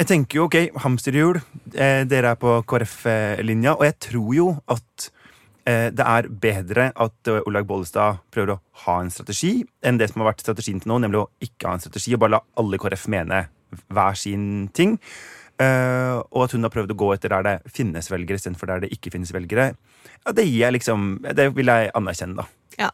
Jeg 0.00 0.08
tenker 0.08 0.38
jo, 0.38 0.46
ok, 0.48 0.56
hamsterhjul. 0.82 1.40
Eh, 1.74 2.02
dere 2.08 2.32
er 2.32 2.38
på 2.40 2.54
KrF-linja, 2.68 3.74
og 3.76 3.84
jeg 3.84 3.98
tror 4.08 4.30
jo 4.36 4.46
at 4.72 5.08
eh, 5.68 5.90
det 5.92 6.06
er 6.06 6.30
bedre 6.46 6.88
at 6.96 7.30
eh, 7.30 7.42
Olaug 7.46 7.68
Bollestad 7.68 8.22
prøver 8.32 8.54
å 8.54 8.60
ha 8.86 8.96
en 9.02 9.12
strategi, 9.12 9.58
enn 9.84 10.00
det 10.00 10.08
som 10.10 10.24
har 10.24 10.32
vært 10.32 10.44
strategien 10.46 10.80
til 10.80 10.94
nå, 10.94 11.02
nemlig 11.04 11.20
å 11.20 11.28
ikke 11.44 11.68
ha 11.68 11.76
en 11.76 11.84
strategi 11.84 12.16
og 12.16 12.24
bare 12.24 12.38
la 12.38 12.42
alle 12.62 12.80
KrF 12.80 13.06
mene 13.12 13.44
hver 13.92 14.18
sin 14.18 14.46
ting. 14.76 14.96
Eh, 15.60 16.16
og 16.32 16.46
at 16.46 16.56
hun 16.56 16.64
har 16.64 16.72
prøvd 16.72 16.94
å 16.94 16.98
gå 16.98 17.12
etter 17.14 17.34
der 17.34 17.46
det 17.46 17.74
finnes 17.76 18.08
velgere, 18.10 18.40
istedenfor 18.40 18.70
der 18.70 18.84
det 18.84 18.92
ikke 18.94 19.12
finnes 19.14 19.32
velgere. 19.34 19.72
Ja, 20.24 20.32
Det 20.32 20.46
gir 20.46 20.66
jeg 20.66 20.78
liksom 20.78 21.22
Det 21.22 21.54
vil 21.56 21.66
jeg 21.66 21.90
anerkjenne, 21.94 22.42
da. 22.42 22.46
Ja. 22.78 22.90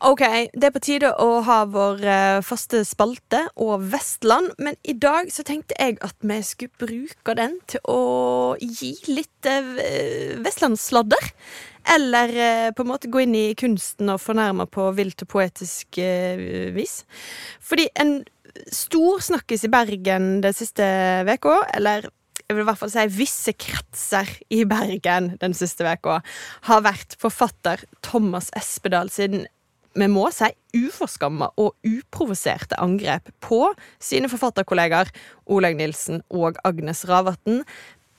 Ok, 0.00 0.22
det 0.54 0.64
er 0.64 0.72
på 0.72 0.80
tide 0.80 1.10
å 1.20 1.42
ha 1.44 1.58
vår 1.68 2.04
eh, 2.08 2.38
faste 2.42 2.80
spalte 2.88 3.44
og 3.60 3.84
Vestland, 3.92 4.54
men 4.58 4.78
i 4.82 4.94
dag 4.94 5.28
så 5.30 5.44
tenkte 5.44 5.76
jeg 5.78 5.98
at 6.00 6.16
vi 6.24 6.38
skulle 6.46 6.80
bruke 6.80 7.36
den 7.36 7.58
til 7.68 7.82
å 7.84 8.56
gi 8.58 8.94
litt 9.12 9.50
eh, 9.50 10.38
vestlandssladder. 10.42 11.32
Eller 11.92 12.30
på 12.78 12.84
en 12.84 12.92
måte 12.92 13.10
gå 13.10 13.24
inn 13.24 13.34
i 13.34 13.56
kunsten 13.58 14.12
og 14.12 14.20
fornærme 14.22 14.68
på 14.70 14.84
vilt 14.94 15.24
og 15.24 15.32
poetisk 15.34 15.98
vis. 15.98 17.00
Fordi 17.58 17.88
en 17.98 18.20
stor 18.72 19.22
snakkes 19.24 19.64
i 19.66 19.72
Bergen 19.72 20.42
det 20.44 20.54
siste 20.56 20.84
uka. 21.28 21.60
eller 21.74 22.08
jeg 22.48 22.56
vil 22.56 22.64
i 22.64 22.68
hvert 22.68 22.80
fall 22.82 22.92
si 22.92 23.06
visse 23.14 23.54
kretser 23.56 24.28
i 24.52 24.64
Bergen 24.68 25.32
den 25.40 25.54
siste 25.56 25.86
uka 25.86 26.20
har 26.68 26.84
vært 26.84 27.16
forfatter 27.20 27.84
Thomas 28.04 28.50
Espedal 28.58 29.10
sin 29.12 29.46
vi 29.92 30.08
må 30.08 30.24
si 30.32 30.48
uforskamma 30.72 31.50
og 31.60 31.74
uprovoserte 31.84 32.78
angrep 32.80 33.28
på 33.44 33.66
sine 34.00 34.30
forfatterkollegaer 34.32 35.10
Olaug 35.52 35.76
Nilsen 35.76 36.22
og 36.32 36.56
Agnes 36.64 37.04
Ravatn. 37.10 37.60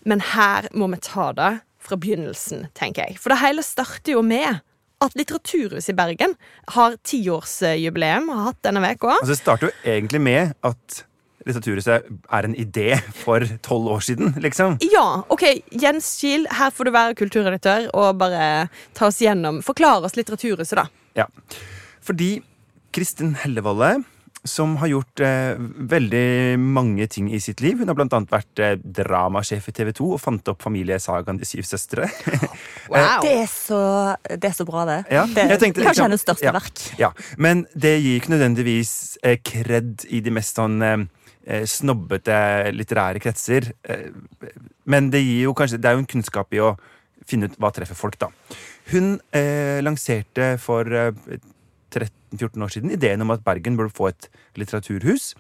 Men 0.06 0.22
her 0.36 0.68
må 0.78 0.92
vi 0.92 1.02
ta 1.02 1.32
det 1.34 1.54
fra 1.84 1.98
begynnelsen, 1.98 2.68
tenker 2.78 3.08
jeg. 3.08 3.18
For 3.18 3.34
det 3.34 3.42
hele 3.42 3.66
starter 3.66 4.14
jo 4.14 4.22
med 4.22 4.62
at 5.04 5.16
Litteraturhuset 5.20 5.94
i 5.94 5.98
Bergen 5.98 6.36
har 6.76 7.00
tiårsjubileum, 7.06 8.30
har 8.34 8.46
hatt 8.52 8.62
denne 8.66 8.84
uka. 8.84 9.18
Altså, 9.20 9.34
det 9.34 9.42
starter 9.42 9.70
jo 9.70 9.96
egentlig 9.96 10.22
med 10.24 10.54
at 10.66 11.04
Litteraturhuset 11.44 12.08
er 12.08 12.48
en 12.48 12.56
idé 12.56 12.88
for 13.20 13.44
tolv 13.66 13.90
år 13.98 14.04
siden, 14.08 14.32
liksom. 14.44 14.78
Ja, 14.94 15.24
ok, 15.34 15.44
Jens 15.76 16.08
Kiel, 16.22 16.48
her 16.48 16.72
får 16.72 16.88
du 16.88 16.94
være 16.96 17.18
kulturredaktør 17.20 17.90
og 17.92 18.22
bare 18.22 18.70
ta 18.96 19.10
oss 19.10 19.20
gjennom. 19.20 19.60
Forklar 19.66 20.08
oss 20.08 20.16
Litteraturhuset, 20.16 20.80
da. 20.80 20.88
Ja. 21.20 21.28
Fordi 22.04 22.38
Kristin 22.96 23.34
Hellevolle, 23.42 24.06
som 24.44 24.76
har 24.82 24.90
gjort 24.92 25.22
eh, 25.24 25.56
veldig 25.94 26.60
mange 26.60 27.08
ting 27.08 27.30
i 27.32 27.40
sitt 27.40 27.62
liv 27.64 27.80
Hun 27.80 27.88
har 27.88 27.96
blant 27.96 28.14
annet 28.16 28.32
vært 28.34 28.60
eh, 28.60 28.76
dramasjef 28.76 29.70
i 29.72 29.74
TV 29.76 29.92
2 29.96 30.10
og 30.18 30.20
fant 30.20 30.52
opp 30.52 30.66
familiesagaen 30.66 31.40
De 31.40 31.48
syv 31.48 31.68
søstre. 31.70 32.10
Wow. 32.92 33.24
Det 33.24 33.32
er, 33.32 33.46
så, 33.48 33.78
det 34.28 34.50
er 34.50 34.56
så 34.58 34.66
bra, 34.68 34.82
det. 34.86 34.98
Ja, 35.16 35.22
det 35.24 35.46
er 35.48 35.56
tenkte 35.56 35.80
kanskje 35.80 35.94
liksom- 35.94 36.10
hennes 36.10 36.24
største 36.26 36.46
ja. 36.46 36.52
verk. 36.52 36.82
ja, 37.00 37.10
Men 37.40 37.64
det 37.74 37.94
gir 38.04 38.18
ikke 38.20 38.34
nødvendigvis 38.34 38.92
eh, 39.24 39.38
kred 39.40 40.04
i 40.12 40.20
de 40.22 40.34
mest 40.36 40.60
sånn 40.60 40.76
eh, 40.84 41.06
eh, 41.48 41.64
snobbete 41.64 42.36
litterære 42.76 43.24
kretser. 43.24 43.72
Eh, 43.88 44.12
men 44.84 45.08
det 45.16 45.24
gir 45.24 45.48
jo 45.48 45.56
kanskje 45.58 45.80
Det 45.80 45.90
er 45.90 45.96
jo 45.96 46.04
en 46.04 46.12
kunnskap 46.12 46.54
i 46.54 46.62
å 46.62 46.74
finne 47.26 47.48
ut 47.48 47.56
hva 47.56 47.72
treffer 47.72 47.96
folk, 47.96 48.20
da. 48.20 48.28
Hun 48.92 49.16
eh, 49.32 49.80
lanserte 49.80 50.58
for 50.60 50.84
eh, 50.92 51.40
13-14 51.94 52.66
år 52.66 52.74
siden 52.74 52.94
ideen 52.94 53.24
om 53.24 53.34
at 53.34 53.44
Bergen 53.46 53.78
burde 53.80 53.94
få 53.94 54.10
et 54.12 54.30
litteraturhus. 54.60 55.34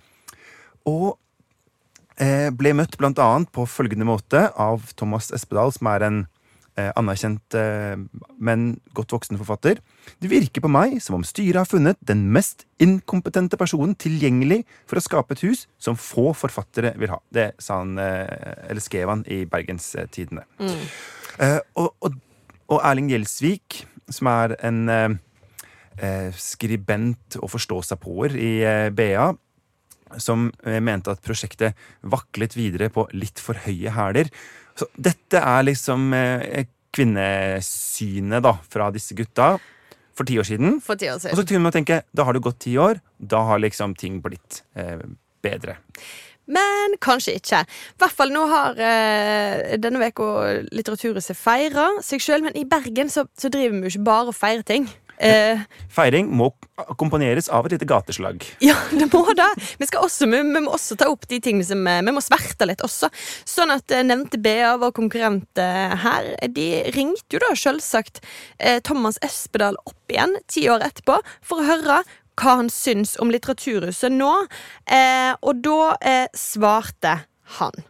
Og 0.89 1.15
eh, 2.21 2.49
ble 2.53 2.75
møtt 2.77 2.97
blant 2.99 3.19
annet 3.21 3.51
på 3.55 3.65
følgende 3.69 4.07
måte 4.07 4.47
av 4.59 4.93
Thomas 4.99 5.31
Espedal, 5.35 5.73
som 5.75 5.89
er 5.93 6.05
en 6.07 6.19
eh, 6.77 6.91
anerkjent, 6.99 7.57
eh, 7.57 7.95
men 8.37 8.67
godt 8.97 9.15
voksen 9.15 9.39
forfatter. 9.41 9.81
Det 10.21 10.31
virker 10.31 10.63
på 10.63 10.71
meg 10.71 10.99
som 11.03 11.19
om 11.19 11.25
styret 11.27 11.61
har 11.61 11.69
funnet 11.69 11.99
den 12.05 12.25
mest 12.35 12.67
inkompetente 12.83 13.59
personen 13.59 13.95
tilgjengelig 13.95 14.63
for 14.89 14.99
å 14.99 15.05
skape 15.05 15.37
et 15.37 15.45
hus 15.47 15.65
som 15.81 15.99
få 15.99 16.31
forfattere 16.37 16.95
vil 16.99 17.15
ha. 17.15 17.21
Det 17.33 17.51
sa 17.63 17.81
han, 17.81 17.97
eller 17.97 18.83
skrev 18.83 19.11
han 19.11 19.25
i 19.31 19.43
Bergenstidene. 19.49 20.45
Eh, 21.39 21.59
og, 21.79 21.93
og, 22.03 22.17
og 22.69 22.81
Erling 22.83 23.09
Gjelsvik, 23.13 23.85
som 24.11 24.27
er 24.29 24.57
en 24.67 25.19
skribent 26.37 27.37
og 27.41 27.51
forstå-seg-på-er 27.53 28.37
i 28.39 28.51
eh, 28.67 28.89
BA, 28.95 29.31
som 30.21 30.49
eh, 30.65 30.79
mente 30.83 31.13
at 31.13 31.23
prosjektet 31.25 31.77
vaklet 32.01 32.57
videre 32.57 32.89
på 32.93 33.07
litt 33.17 33.41
for 33.41 33.59
høye 33.65 33.93
hæler. 33.93 34.31
Så 34.77 34.89
dette 34.97 35.41
er 35.41 35.67
liksom 35.67 36.13
eh, 36.17 36.65
kvinnesynet 36.93 38.43
da, 38.45 38.57
fra 38.69 38.89
disse 38.93 39.17
gutta 39.17 39.55
for 40.13 40.29
ti 40.29 40.37
år 40.37 40.47
siden. 40.47 40.77
For 40.83 40.99
ti 40.99 41.09
år 41.09 41.17
Og 41.17 41.39
så 41.39 41.47
kunne 41.47 41.65
man 41.65 41.73
tenke 41.73 42.03
da 42.13 42.27
har 42.27 42.37
det 42.37 42.43
gått 42.45 42.61
ti 42.67 42.77
år, 42.77 43.01
da 43.17 43.41
har 43.49 43.61
liksom 43.61 43.95
ting 43.97 44.21
blitt 44.21 44.61
eh, 44.77 45.01
bedre. 45.43 45.79
Men 46.43 46.97
kanskje 46.99 47.37
ikke. 47.39 47.61
I 47.63 48.01
hvert 48.03 48.15
fall 48.17 48.33
nå 48.33 48.43
har 48.51 48.79
eh, 48.83 49.77
denne 49.79 50.09
uka 50.11 50.25
Litteraturhuset 50.75 51.37
feira 51.39 51.87
seg 52.03 52.21
sjøl, 52.23 52.43
men 52.43 52.57
i 52.59 52.65
Bergen 52.67 53.09
så, 53.09 53.25
så 53.39 53.49
driver 53.49 53.77
vi 53.77 53.87
jo 53.87 53.93
ikke 53.93 54.09
bare 54.09 54.33
og 54.33 54.37
feirer 54.37 54.65
ting. 54.67 54.89
Eh, 55.17 55.61
Feiring 55.93 56.29
må 56.33 56.49
akkompagneres 56.81 57.49
av 57.53 57.67
et 57.67 57.75
lite 57.75 57.87
gateslag. 57.89 58.45
ja, 58.63 58.75
det 58.91 59.09
må 59.13 59.23
det. 59.37 59.49
Vi, 59.79 59.87
også, 59.99 60.27
vi, 60.31 60.41
vi 60.41 60.63
må 60.65 60.73
også 60.73 60.97
ta 60.99 61.09
opp 61.11 61.27
de 61.29 61.39
tingene 61.43 61.67
som 61.67 61.85
eh, 61.87 62.01
Vi 62.03 62.15
må 62.15 62.23
sverte 62.23 62.67
litt 62.69 62.81
også. 62.85 63.11
Sånn 63.45 63.73
at 63.75 63.93
eh, 63.93 64.05
nevnte 64.05 64.41
BA, 64.41 64.73
vår 64.81 64.95
konkurrent 64.97 65.61
eh, 65.61 65.93
her, 66.03 66.33
de 66.49 66.67
ringte 66.95 67.37
jo 67.37 67.43
da 67.43 67.53
selvsagt 67.57 68.21
Thomas 68.87 69.17
Espedal 69.25 69.75
opp 69.87 70.11
igjen 70.11 70.35
ti 70.51 70.65
år 70.71 70.83
etterpå 70.85 71.17
for 71.45 71.61
å 71.61 71.67
høre 71.67 72.01
hva 72.39 72.57
han 72.59 72.69
syns 72.71 73.15
om 73.21 73.31
Litteraturhuset 73.33 74.13
nå. 74.13 74.31
Eh, 74.85 75.33
og 75.41 75.61
da 75.65 75.93
eh, 76.01 76.25
svarte 76.37 77.19
han. 77.59 77.83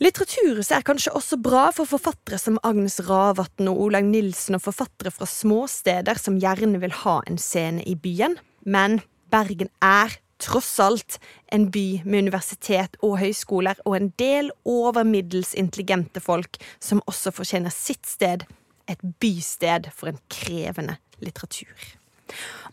Litteraturhuset 0.00 0.78
er 0.78 0.84
kanskje 0.88 1.12
også 1.12 1.36
bra 1.44 1.66
for 1.76 1.84
forfattere 1.84 2.38
som 2.40 2.56
Agnes 2.64 3.02
Ravatn 3.04 3.68
og 3.68 3.82
Olaug 3.84 4.06
Nilsen 4.08 4.56
og 4.56 4.62
forfattere 4.64 5.12
fra 5.12 5.26
småsteder 5.28 6.16
som 6.16 6.38
gjerne 6.40 6.78
vil 6.80 6.94
ha 7.02 7.18
en 7.28 7.36
scene 7.36 7.82
i 7.84 7.92
byen. 8.00 8.38
Men 8.64 9.02
Bergen 9.28 9.68
er 9.84 10.14
tross 10.40 10.70
alt 10.80 11.18
en 11.52 11.66
by 11.68 12.00
med 12.06 12.24
universitet 12.24 12.96
og 13.04 13.18
høyskoler 13.20 13.82
og 13.84 13.98
en 13.98 14.08
del 14.16 14.48
over 14.64 15.04
middels 15.04 15.52
intelligente 15.52 16.22
folk 16.24 16.56
som 16.80 17.02
også 17.04 17.34
fortjener 17.36 17.74
sitt 17.74 18.08
sted, 18.08 18.46
et 18.88 19.02
bysted 19.20 19.90
for 19.92 20.08
en 20.08 20.22
krevende 20.32 20.96
litteratur. 21.20 21.76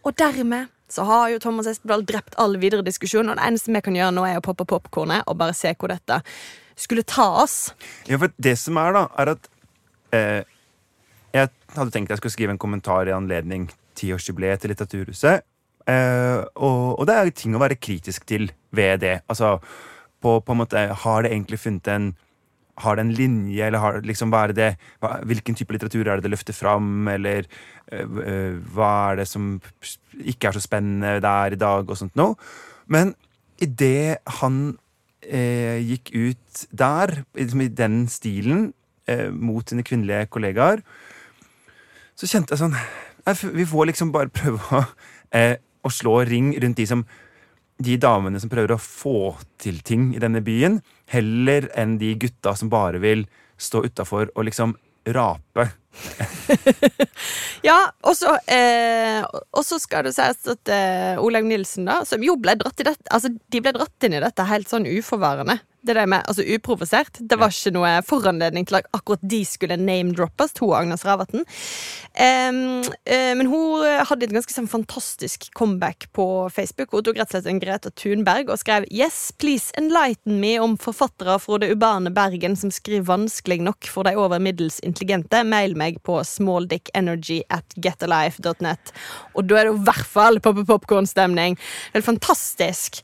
Og 0.07 0.15
dermed 0.15 0.71
så 0.87 1.03
har 1.03 1.27
jo 1.33 1.41
Thomas 1.43 1.67
Espedal 1.67 2.05
drept 2.07 2.39
all 2.39 2.55
videre 2.61 2.87
diskusjon, 2.87 3.27
og 3.27 3.35
det 3.35 3.49
eneste 3.49 3.75
vi 3.75 3.83
kan 3.83 3.99
gjøre 3.99 4.15
nå, 4.15 4.23
er 4.23 4.39
å 4.39 4.45
poppe 4.45 4.63
popkornet 4.63 5.27
og 5.27 5.35
bare 5.43 5.57
se 5.57 5.75
hvor 5.75 5.91
dette 5.91 6.21
skulle 6.77 7.05
ta 7.07 7.27
oss. 7.43 7.73
Ja, 8.09 8.19
for 8.21 8.33
det 8.37 8.55
som 8.61 8.77
er, 8.81 8.95
da, 8.95 9.07
er 9.17 9.33
at 9.35 9.49
eh, 10.15 10.43
Jeg 11.35 11.49
hadde 11.75 11.91
tenkt 11.93 12.13
jeg 12.13 12.21
skulle 12.21 12.33
skrive 12.33 12.55
en 12.55 12.61
kommentar 12.61 13.09
i 13.09 13.15
anledning 13.15 13.67
tiårsjubileet 13.97 14.61
til 14.61 14.71
Litteraturhuset. 14.71 15.43
Eh, 15.87 16.39
og, 16.55 16.99
og 16.99 17.07
det 17.07 17.15
er 17.15 17.33
ting 17.35 17.55
å 17.57 17.61
være 17.61 17.79
kritisk 17.79 18.27
til 18.29 18.49
ved 18.75 19.01
det. 19.03 19.17
Altså, 19.27 19.57
på, 20.21 20.39
på 20.41 20.53
en 20.53 20.61
måte, 20.63 20.87
Har 21.03 21.23
det 21.23 21.33
egentlig 21.33 21.59
funnet 21.59 21.93
en 21.93 22.15
har 22.77 22.95
det 22.95 23.07
en 23.07 23.13
linje, 23.17 23.65
eller 23.65 23.81
har, 23.81 23.95
liksom, 24.05 24.29
hva 24.29 24.43
er 24.45 24.53
det, 24.53 24.67
hva, 25.01 25.15
hvilken 25.25 25.55
type 25.57 25.73
litteratur 25.73 26.05
er 26.05 26.19
det 26.19 26.27
det 26.27 26.33
løfter 26.35 26.53
fram, 26.53 27.07
eller 27.09 27.47
øh, 27.89 28.59
hva 28.75 28.89
er 29.11 29.21
det 29.21 29.27
som 29.29 29.55
ikke 30.21 30.51
er 30.51 30.57
så 30.57 30.61
spennende 30.61 31.15
der 31.23 31.55
i 31.55 31.57
dag, 31.57 31.89
og 31.89 31.97
sånt 31.97 32.13
noe. 32.19 32.37
Men 32.85 33.15
idet 33.63 34.19
han 34.41 34.77
eh, 35.21 35.77
gikk 35.83 36.11
ut 36.15 36.65
der, 36.71 37.23
liksom 37.37 37.63
i 37.63 37.69
den 37.73 38.01
stilen, 38.11 38.71
eh, 39.07 39.29
mot 39.31 39.67
sine 39.69 39.85
kvinnelige 39.87 40.29
kollegaer, 40.33 40.83
så 42.17 42.29
kjente 42.29 42.55
jeg 42.55 42.63
sånn 42.63 42.73
nei, 42.73 43.35
Vi 43.53 43.65
får 43.69 43.91
liksom 43.91 44.11
bare 44.11 44.33
prøve 44.39 44.59
å, 44.73 44.83
eh, 45.31 45.55
å 45.83 45.93
slå 45.93 46.21
ring 46.27 46.53
rundt 46.61 46.79
de 46.79 46.87
som 46.89 47.05
de 47.77 47.93
damene 48.01 48.39
som 48.41 48.49
prøver 48.49 48.73
å 48.73 48.81
få 48.81 49.35
til 49.61 49.83
ting 49.85 50.09
i 50.15 50.21
denne 50.21 50.41
byen, 50.41 50.79
heller 51.13 51.69
enn 51.77 51.99
de 52.01 52.15
gutta 52.17 52.55
som 52.57 52.71
bare 52.73 52.97
vil 53.03 53.27
stå 53.61 53.83
utafor 53.85 54.31
og 54.33 54.47
liksom 54.47 54.73
rape. 55.15 55.69
Ja, 57.65 57.77
og 58.05 58.13
så 58.15 58.35
eh, 58.53 59.25
skal 59.81 60.05
det 60.05 60.13
sies 60.15 60.45
at 60.53 60.71
eh, 60.71 61.17
Olaug 61.19 61.47
Nilsen, 61.49 61.87
da, 61.89 62.03
som 62.07 62.21
jo 62.23 62.37
ble 62.39 62.53
dratt 62.59 62.79
i 62.79 62.85
dette 62.85 63.11
Altså, 63.11 63.31
de 63.33 63.61
ble 63.63 63.73
dratt 63.75 64.05
inn 64.05 64.15
i 64.15 64.21
dette 64.23 64.45
helt 64.47 64.69
sånn 64.71 64.87
uforvarende. 64.87 65.57
Det 65.87 65.95
der 65.95 66.09
med, 66.09 66.25
altså 66.27 66.43
Uprovosert. 66.43 67.19
Det 67.19 67.39
var 67.39 67.53
ikke 67.53 67.71
noe 67.75 67.93
foranledning 68.05 68.67
til 68.67 68.81
at 68.81 68.89
akkurat 68.95 69.23
de 69.23 69.41
skulle 69.47 69.77
name-droppes, 69.79 70.53
to 70.57 70.73
Agnes 70.75 71.05
Ravatn. 71.07 71.45
Um, 72.17 72.59
uh, 72.83 73.33
men 73.39 73.47
hun 73.47 73.85
hadde 74.09 74.27
et 74.27 74.33
ganske 74.35 74.53
sånn 74.53 74.67
fantastisk 74.69 75.47
comeback 75.55 76.09
på 76.17 76.25
Facebook. 76.53 76.91
Hun 76.91 77.05
tok 77.07 77.21
rett 77.21 77.31
og 77.31 77.37
slett 77.37 77.49
en 77.51 77.61
Greta 77.61 77.91
Thunberg 77.95 78.51
og 78.51 78.59
skrev 78.59 78.87
Yes, 78.91 79.31
please 79.39 79.71
enlighten 79.79 80.41
me 80.41 80.57
om 80.59 80.75
forfattere 80.81 81.37
fra 81.39 81.59
det 81.61 81.71
urbane 81.75 82.11
Bergen 82.13 82.57
som 82.59 82.71
skriver 82.73 83.07
vanskelig 83.07 83.59
nok 83.63 83.87
for 83.91 84.07
de 84.07 84.15
over 84.17 84.41
middels 84.43 84.79
intelligente. 84.83 85.43
Mail 85.47 85.77
meg 85.79 86.01
på 86.07 86.19
smalldickenergy 86.25 87.41
at 87.53 87.77
getalife.net. 87.83 88.93
Og 89.37 89.47
da 89.47 89.61
er 89.61 89.69
det 89.69 89.75
i 89.77 89.85
hvert 89.87 90.11
fall 90.11 90.41
poppe-popkorn-stemning. 90.43 91.57
Helt 91.93 92.07
fantastisk. 92.07 93.01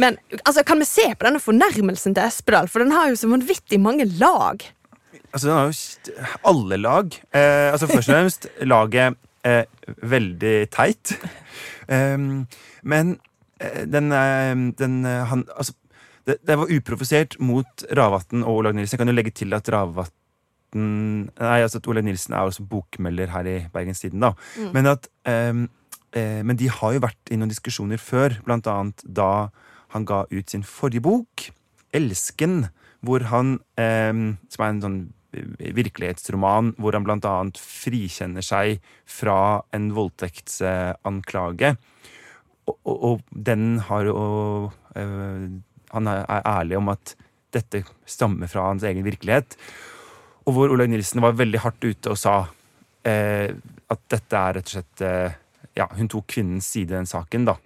Men 0.00 0.18
altså, 0.42 0.64
kan 0.66 0.80
vi 0.80 0.88
se 0.88 1.06
på 1.14 1.28
denne 1.28 1.42
fornærmelsen 1.42 2.16
til 2.16 2.23
Espedal? 2.24 2.70
For 2.70 2.84
den 2.84 2.94
har 2.94 3.10
jo 3.10 3.18
så 3.20 3.30
vanvittig 3.30 3.80
mange 3.82 4.06
lag. 4.20 4.64
Altså, 5.32 5.48
den 5.48 5.54
har 5.56 5.68
jo 5.68 6.16
alle 6.50 6.80
lag. 6.80 7.20
Eh, 7.34 7.70
altså 7.72 7.90
Først 7.90 8.08
og 8.08 8.14
fremst 8.14 8.48
laget 8.72 9.16
eh, 9.44 9.64
veldig 10.02 10.56
teit. 10.74 11.14
Um, 11.88 12.46
men 12.82 13.18
eh, 13.60 13.84
den, 13.90 14.12
eh, 14.12 14.54
den 14.78 15.00
eh, 15.04 15.24
han, 15.28 15.44
altså, 15.56 15.74
det, 16.24 16.38
det 16.46 16.56
var 16.58 16.72
uprovosert 16.72 17.36
mot 17.44 17.84
Ravatn 17.92 18.44
og 18.44 18.62
Olag 18.62 18.76
Nilsen. 18.76 18.96
Jeg 18.96 19.02
kan 19.02 19.12
jo 19.12 19.16
legge 19.16 19.34
til 19.36 19.52
at 19.56 19.68
Ravatn 19.72 20.20
Nei, 20.74 21.60
altså 21.62 21.78
at 21.78 21.86
Olaug 21.86 22.02
Nilsen 22.02 22.34
er 22.34 22.48
også 22.48 22.64
bokmelder 22.66 23.30
her 23.30 23.46
i 23.46 23.58
Bergenstiden, 23.70 24.24
da. 24.24 24.32
Men 24.74 24.88
at 24.90 25.06
um, 25.22 25.68
eh, 26.10 26.40
Men 26.42 26.58
de 26.58 26.66
har 26.70 26.96
jo 26.96 27.02
vært 27.04 27.30
i 27.30 27.38
noen 27.38 27.52
diskusjoner 27.52 28.00
før, 28.02 28.40
blant 28.46 28.66
annet 28.70 29.04
da 29.06 29.50
han 29.94 30.06
ga 30.08 30.24
ut 30.32 30.50
sin 30.50 30.64
forrige 30.66 31.04
bok, 31.04 31.46
'Elsken', 31.94 32.68
hvor 33.04 33.28
han 33.30 33.58
ehm, 33.78 34.36
Som 34.50 34.64
er 34.64 34.68
en 34.72 34.82
sånn 34.82 34.98
virkelighetsroman 35.74 36.74
hvor 36.78 36.94
han 36.96 37.06
blant 37.06 37.26
annet 37.26 37.58
frikjenner 37.58 38.44
seg 38.44 38.82
fra 39.08 39.64
en 39.74 39.90
voldtektsanklage. 39.96 41.74
Og, 42.70 42.76
og, 42.76 42.96
og 43.08 43.24
den 43.34 43.80
har 43.88 44.08
jo 44.08 44.20
øh, 44.96 45.48
Han 45.94 46.10
er 46.10 46.24
ærlig 46.48 46.78
om 46.78 46.88
at 46.88 47.16
dette 47.54 47.84
stammer 48.06 48.50
fra 48.50 48.68
hans 48.70 48.82
egen 48.82 49.04
virkelighet. 49.06 49.56
Og 50.44 50.56
hvor 50.56 50.72
Olaug 50.74 50.90
Nilsen 50.90 51.22
var 51.22 51.36
veldig 51.38 51.60
hardt 51.62 51.84
ute 51.84 52.10
og 52.10 52.18
sa 52.18 52.36
eh, 53.06 53.52
at 53.90 54.06
dette 54.10 54.40
er 54.40 54.58
rett 54.58 54.70
og 54.70 54.76
slett 54.76 55.04
eh, 55.06 55.40
Ja, 55.74 55.88
hun 55.94 56.08
tok 56.10 56.26
kvinnens 56.30 56.68
side 56.70 56.92
i 56.92 56.96
den 56.96 57.08
saken, 57.10 57.46
da. 57.48 57.56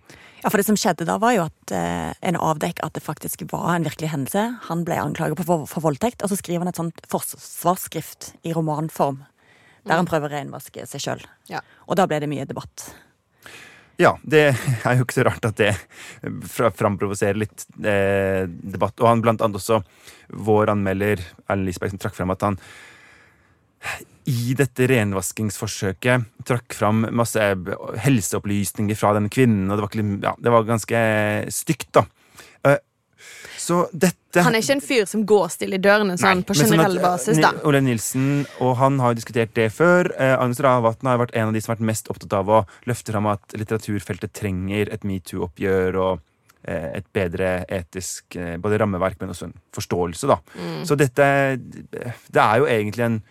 Ja, 0.49 0.51
for 0.51 0.63
det 0.63 0.65
som 0.65 0.79
skjedde 0.81 1.05
da, 1.05 1.19
var 1.21 1.35
jo 1.37 1.43
at 1.45 1.73
eh, 1.77 2.15
en 2.25 2.37
avdekket 2.41 2.81
at 2.81 2.95
det 2.97 3.03
faktisk 3.05 3.43
var 3.51 3.67
en 3.75 3.85
virkelig 3.85 4.09
hendelse. 4.09 4.45
Han 4.71 4.81
ble 4.89 4.97
anklaget 4.97 5.43
for, 5.45 5.67
for 5.69 5.85
voldtekt, 5.85 6.23
og 6.25 6.31
så 6.33 6.39
skriver 6.41 6.65
han 6.65 6.71
et 6.71 6.81
sånt 6.81 7.03
forsvarsskrift 7.13 8.31
i 8.49 8.55
romanform. 8.57 9.19
Der 9.85 10.01
han 10.01 10.09
prøver 10.09 10.31
å 10.31 10.39
renvaske 10.39 10.87
seg 10.89 11.05
sjøl. 11.05 11.27
Ja. 11.53 11.61
Og 11.85 12.01
da 12.01 12.07
ble 12.09 12.23
det 12.25 12.31
mye 12.33 12.49
debatt. 12.49 12.87
Ja, 14.01 14.15
det 14.25 14.47
er 14.55 14.97
jo 14.97 15.05
ikke 15.05 15.19
så 15.19 15.29
rart 15.29 15.45
at 15.51 15.61
det 15.61 15.75
framprovoserer 16.81 17.45
litt 17.45 17.69
eh, 17.85 18.49
debatt. 18.49 18.97
Og 19.03 19.11
han 19.11 19.27
blant 19.27 19.45
annet 19.45 19.61
også, 19.61 19.83
vår 20.33 20.73
anmelder 20.79 21.21
Erlend 21.45 21.69
Lisberg, 21.69 21.93
som 21.93 22.01
trakk 22.07 22.17
frem 22.17 22.33
at 22.33 22.49
han 22.49 22.57
i 24.29 24.53
dette 24.59 24.87
renvaskingsforsøket 24.91 26.27
trakk 26.49 26.75
fram 26.77 27.07
masse 27.17 27.41
helseopplysninger 28.05 28.99
fra 28.99 29.15
denne 29.17 29.33
kvinnen, 29.33 29.71
og 29.71 29.79
det 29.79 29.87
var, 29.87 30.03
ja, 30.27 30.35
det 30.45 30.53
var 30.53 30.67
ganske 30.69 31.01
stygt, 31.55 31.89
da. 31.97 32.05
Eh, 32.69 32.77
Så 33.59 33.87
dette 33.93 34.43
Han 34.45 34.55
er 34.55 34.63
ikke 34.63 34.77
en 34.77 34.85
fyr 34.85 35.09
som 35.09 35.25
går 35.27 35.49
stille 35.51 35.79
i 35.79 35.83
dørene 35.83 36.19
sånn 36.21 36.43
Nei, 36.43 36.47
på 36.47 36.55
generell 36.55 36.99
sånn 36.99 37.01
at, 37.01 37.01
eh, 37.01 37.07
basis, 37.09 37.41
da. 37.43 37.53
Ole 37.65 37.81
Nilsen 37.81 38.47
og 38.61 38.77
han 38.77 39.01
har 39.01 39.15
jo 39.15 39.19
diskutert 39.23 39.55
det 39.57 39.71
før. 39.73 40.13
Eh, 40.19 40.37
Agnes 40.37 40.61
Ravatn 40.61 41.09
har 41.09 41.19
vært 41.19 41.35
en 41.35 41.49
av 41.49 41.57
de 41.57 41.61
som 41.61 41.73
har 41.73 41.79
vært 41.79 41.89
mest 41.89 42.13
opptatt 42.13 42.37
av 42.39 42.53
å 42.53 42.61
løfte 42.87 43.13
fram 43.13 43.27
at 43.33 43.57
litteraturfeltet 43.57 44.33
trenger 44.33 44.93
et 44.93 45.09
metoo-oppgjør 45.09 45.99
og 46.05 46.21
eh, 46.69 47.01
et 47.01 47.09
bedre 47.17 47.65
etisk 47.69 48.37
både 48.61 48.79
rammeverk, 48.79 49.17
men 49.21 49.33
også 49.33 49.49
en 49.49 49.59
forståelse, 49.73 50.29
da. 50.29 50.39
Mm. 50.55 50.85
Så 50.85 50.97
dette 51.01 51.59
Det 51.91 52.43
er 52.45 52.59
jo 52.59 52.67
egentlig 52.67 53.05
en 53.09 53.23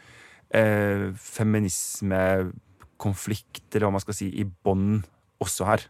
eh, 0.56 1.12
feminismekonflikt, 1.18 3.68
eller 3.74 3.86
hva 3.88 3.96
man 3.98 4.04
skal 4.04 4.18
si, 4.18 4.28
i 4.32 4.44
bånn 4.46 5.06
også 5.44 5.64
her. 5.68 5.82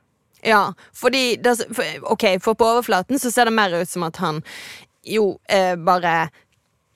Ja, 0.45 0.73
fordi 0.93 1.35
det, 1.41 1.57
for, 1.73 1.83
Ok, 2.13 2.23
for 2.43 2.53
på 2.57 2.65
overflaten 2.65 3.19
så 3.19 3.31
ser 3.33 3.45
det 3.49 3.57
mer 3.57 3.81
ut 3.81 3.89
som 3.89 4.03
at 4.05 4.17
han 4.21 4.43
jo 5.07 5.39
eh, 5.49 5.75
bare 5.79 6.29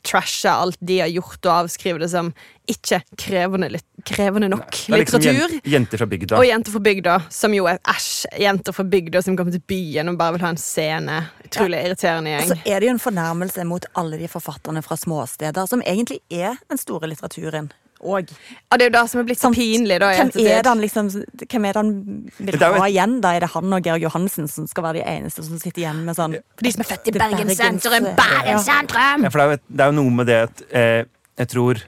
trasher 0.04 0.50
alt 0.52 0.78
de 0.80 1.00
har 1.00 1.08
gjort, 1.14 1.40
og 1.46 1.52
avskrive 1.66 2.00
det 2.00 2.10
som 2.12 2.34
ikke 2.72 3.02
krevende, 3.20 3.80
krevende 4.08 4.48
nok 4.50 4.72
Det 4.72 4.94
er 4.96 5.02
liksom 5.02 5.20
litteratur. 5.22 5.56
jen- 5.56 5.72
jenter 5.74 5.98
fra 5.98 6.06
bygda. 6.08 6.38
Og 6.38 6.46
Jenter 6.48 6.72
fra 6.72 6.80
bygda, 6.80 7.16
som 7.30 7.54
jo 7.54 7.66
er 7.68 7.78
æsj. 7.88 8.26
Jenter 8.40 8.72
fra 8.74 8.84
bygda 8.84 9.22
som 9.24 9.36
kommer 9.38 9.52
til 9.52 9.62
byen 9.68 10.10
og 10.10 10.18
bare 10.18 10.32
vil 10.38 10.42
ha 10.46 10.50
en 10.50 10.58
scene. 10.58 11.20
Utrolig 11.46 11.84
irriterende 11.86 12.30
gjeng. 12.32 12.42
Og 12.44 12.48
så 12.50 12.56
gjeng. 12.64 12.74
er 12.76 12.80
det 12.80 12.88
jo 12.88 12.94
en 12.96 13.00
fornærmelse 13.00 13.66
mot 13.68 13.86
alle 13.96 14.18
de 14.22 14.28
forfatterne 14.28 14.82
fra 14.84 14.96
småsteder, 14.96 15.68
som 15.68 15.82
egentlig 15.82 16.20
er 16.32 16.56
den 16.70 16.78
store 16.78 17.08
litteraturen. 17.12 17.72
Og 18.02 18.32
Ja, 18.32 18.78
det 18.78 18.86
er 18.86 18.90
jo 18.90 18.94
det 18.96 19.04
som 19.12 19.22
er 19.22 19.28
blitt 19.28 19.42
så 19.42 19.52
pinlig, 19.54 20.00
da. 20.02 20.12
hvem 20.18 20.32
er 20.42 20.64
det 20.64 20.72
han 20.72 20.82
liksom 20.82 21.10
Hvem 21.46 21.66
er 21.70 21.76
det 21.76 21.82
han 21.82 21.92
vil 22.40 22.58
jo 22.58 22.72
ha 22.82 22.88
igjen? 22.90 23.18
da? 23.22 23.36
Er 23.38 23.46
det 23.46 23.52
han 23.54 23.78
og 23.78 23.86
Georg 23.86 24.06
Johansen 24.08 24.50
som 24.52 24.68
skal 24.70 24.88
være 24.88 25.02
de 25.02 25.06
eneste 25.12 25.46
som 25.46 25.60
sitter 25.62 25.84
igjen 25.86 26.04
med 26.08 26.18
sånn 26.18 26.38
For 26.58 26.68
de 26.68 26.74
som 26.76 26.86
er 26.86 26.90
født 26.92 27.12
i 27.12 27.16
Bergen 27.18 27.54
sentrum. 27.56 28.10
Bergen 28.18 28.60
sentrum! 28.66 29.26
Ja, 29.28 29.32
for 29.34 29.42
det 29.42 29.46
er, 29.46 29.52
jo 29.52 29.78
det 29.78 29.86
er 29.86 29.94
jo 29.94 29.98
noe 30.02 30.16
med 30.22 30.32
det 30.32 30.40
at 30.48 30.64
eh, 30.72 31.02
jeg 31.42 31.52
tror 31.54 31.80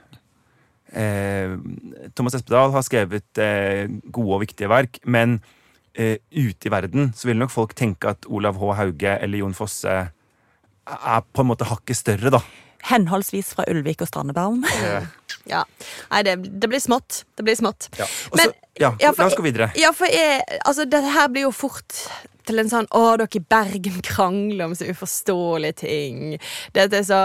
eh, 0.94 1.54
Thomas 2.14 2.34
Espedal 2.38 2.72
har 2.74 2.86
skrevet 2.86 3.42
eh, 3.42 3.86
gode 4.14 4.38
og 4.38 4.42
viktige 4.44 4.70
verk, 4.72 5.00
men 5.04 5.38
eh, 5.94 6.18
ute 6.30 6.68
i 6.68 6.72
verden 6.72 7.12
så 7.16 7.30
vil 7.30 7.40
nok 7.40 7.52
folk 7.54 7.74
tenke 7.78 8.14
at 8.14 8.26
Olav 8.30 8.58
H. 8.60 8.74
Hauge 8.80 9.16
eller 9.20 9.42
Jon 9.42 9.56
Fosse 9.56 9.94
er 10.84 11.24
på 11.32 11.44
en 11.44 11.48
måte 11.50 11.66
hakket 11.68 11.96
større, 11.96 12.32
da. 12.34 12.40
Henholdsvis 12.90 13.54
fra 13.56 13.64
Ulvik 13.70 14.02
og 14.04 14.10
Strandebaum. 14.10 14.64
Eh, 14.84 15.06
Ja. 15.46 15.58
Nei, 16.08 16.22
det, 16.24 16.38
det 16.60 16.68
blir 16.72 16.80
smått. 16.80 17.24
Det 17.36 17.44
blir 17.44 17.56
smått. 17.58 17.90
ja. 17.98 18.06
Også, 18.30 18.36
Men- 18.40 18.54
ja, 18.80 18.88
ja, 19.00 19.10
for- 19.12 19.24
la 19.24 19.26
oss 19.28 19.36
gå 19.36 19.44
videre. 19.44 19.66
Ja, 19.76 19.90
for 19.92 20.08
jeg, 20.08 20.40
altså, 20.64 20.86
dette 20.88 21.10
her 21.12 21.28
blir 21.28 21.44
jo 21.44 21.50
fort 21.52 21.98
til 22.48 22.58
en 22.62 22.68
sånn 22.72 22.88
Å, 22.96 23.02
dere 23.20 23.28
i 23.36 23.42
Bergen 23.52 24.00
krangler 24.04 24.64
om 24.70 24.72
så 24.76 24.88
uforståelige 24.88 25.76
ting. 25.82 26.38
Dette 26.76 26.96
er 27.02 27.04
så 27.08 27.20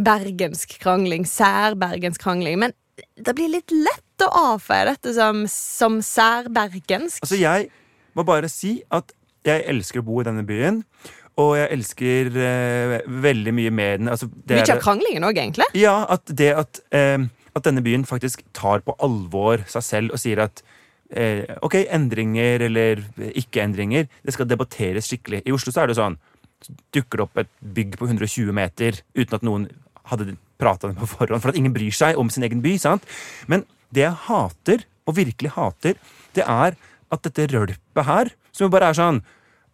bergensk 0.00 0.78
krangling. 0.80 1.24
Særbergensk 1.28 2.20
krangling. 2.24 2.58
Men 2.64 2.72
det 3.20 3.34
blir 3.36 3.52
litt 3.52 3.70
lett 3.72 4.24
å 4.24 4.30
avfeie 4.54 4.88
dette 4.88 5.12
som, 5.16 5.44
som 5.52 6.00
særbergensk. 6.04 7.20
Altså, 7.24 7.36
jeg 7.40 7.68
må 8.16 8.24
bare 8.28 8.48
si 8.52 8.78
at 8.90 9.12
jeg 9.46 9.64
elsker 9.70 10.00
å 10.02 10.06
bo 10.08 10.18
i 10.20 10.26
denne 10.26 10.42
byen. 10.48 10.82
Og 11.38 11.52
jeg 11.54 11.68
elsker 11.76 12.32
eh, 12.34 12.94
veldig 13.26 13.54
mye 13.54 13.74
med 13.74 14.00
den. 14.02 14.10
Altså, 14.10 14.26
det 14.26 14.58
Mye 14.58 14.74
av 14.74 14.82
kranglingen 14.82 15.26
òg, 15.28 15.38
egentlig. 15.38 15.68
Ja, 15.78 16.00
at 16.10 16.26
det 16.40 16.50
at, 16.58 16.80
eh, 16.94 17.28
at 17.54 17.68
denne 17.68 17.84
byen 17.84 18.06
faktisk 18.08 18.42
tar 18.56 18.82
på 18.86 18.96
alvor 19.04 19.62
seg 19.70 19.86
selv 19.86 20.16
og 20.16 20.22
sier 20.22 20.42
at 20.48 20.64
eh, 21.14 21.44
ok, 21.62 21.84
endringer 21.94 22.66
eller 22.66 23.04
ikke-endringer, 23.30 24.10
det 24.26 24.34
skal 24.34 24.50
debatteres 24.50 25.10
skikkelig. 25.10 25.44
I 25.46 25.54
Oslo 25.54 25.74
så 25.74 25.84
er 25.84 25.92
det 25.92 26.00
sånn 26.00 26.18
så 26.58 26.74
dukker 26.94 27.20
det 27.20 27.24
opp 27.28 27.38
et 27.38 27.50
bygg 27.62 27.96
på 28.00 28.08
120 28.08 28.50
meter 28.56 29.00
uten 29.14 29.36
at 29.36 29.44
noen 29.46 29.68
hadde 30.10 30.34
prata 30.58 30.90
det 30.90 30.98
på 30.98 31.06
forhånd, 31.06 31.42
for 31.42 31.52
at 31.52 31.58
ingen 31.60 31.74
bryr 31.74 31.94
seg 31.94 32.18
om 32.18 32.30
sin 32.32 32.46
egen 32.46 32.62
by. 32.64 32.74
sant? 32.82 33.04
Men 33.46 33.62
det 33.94 34.08
jeg 34.08 34.24
hater, 34.26 34.84
og 35.08 35.16
virkelig 35.16 35.54
hater, 35.54 35.94
det 36.36 36.44
er 36.44 36.74
at 37.14 37.24
dette 37.24 37.46
rølpet 37.52 38.08
her, 38.08 38.32
som 38.52 38.66
jo 38.66 38.72
bare 38.74 38.90
er 38.90 38.98
sånn 38.98 39.22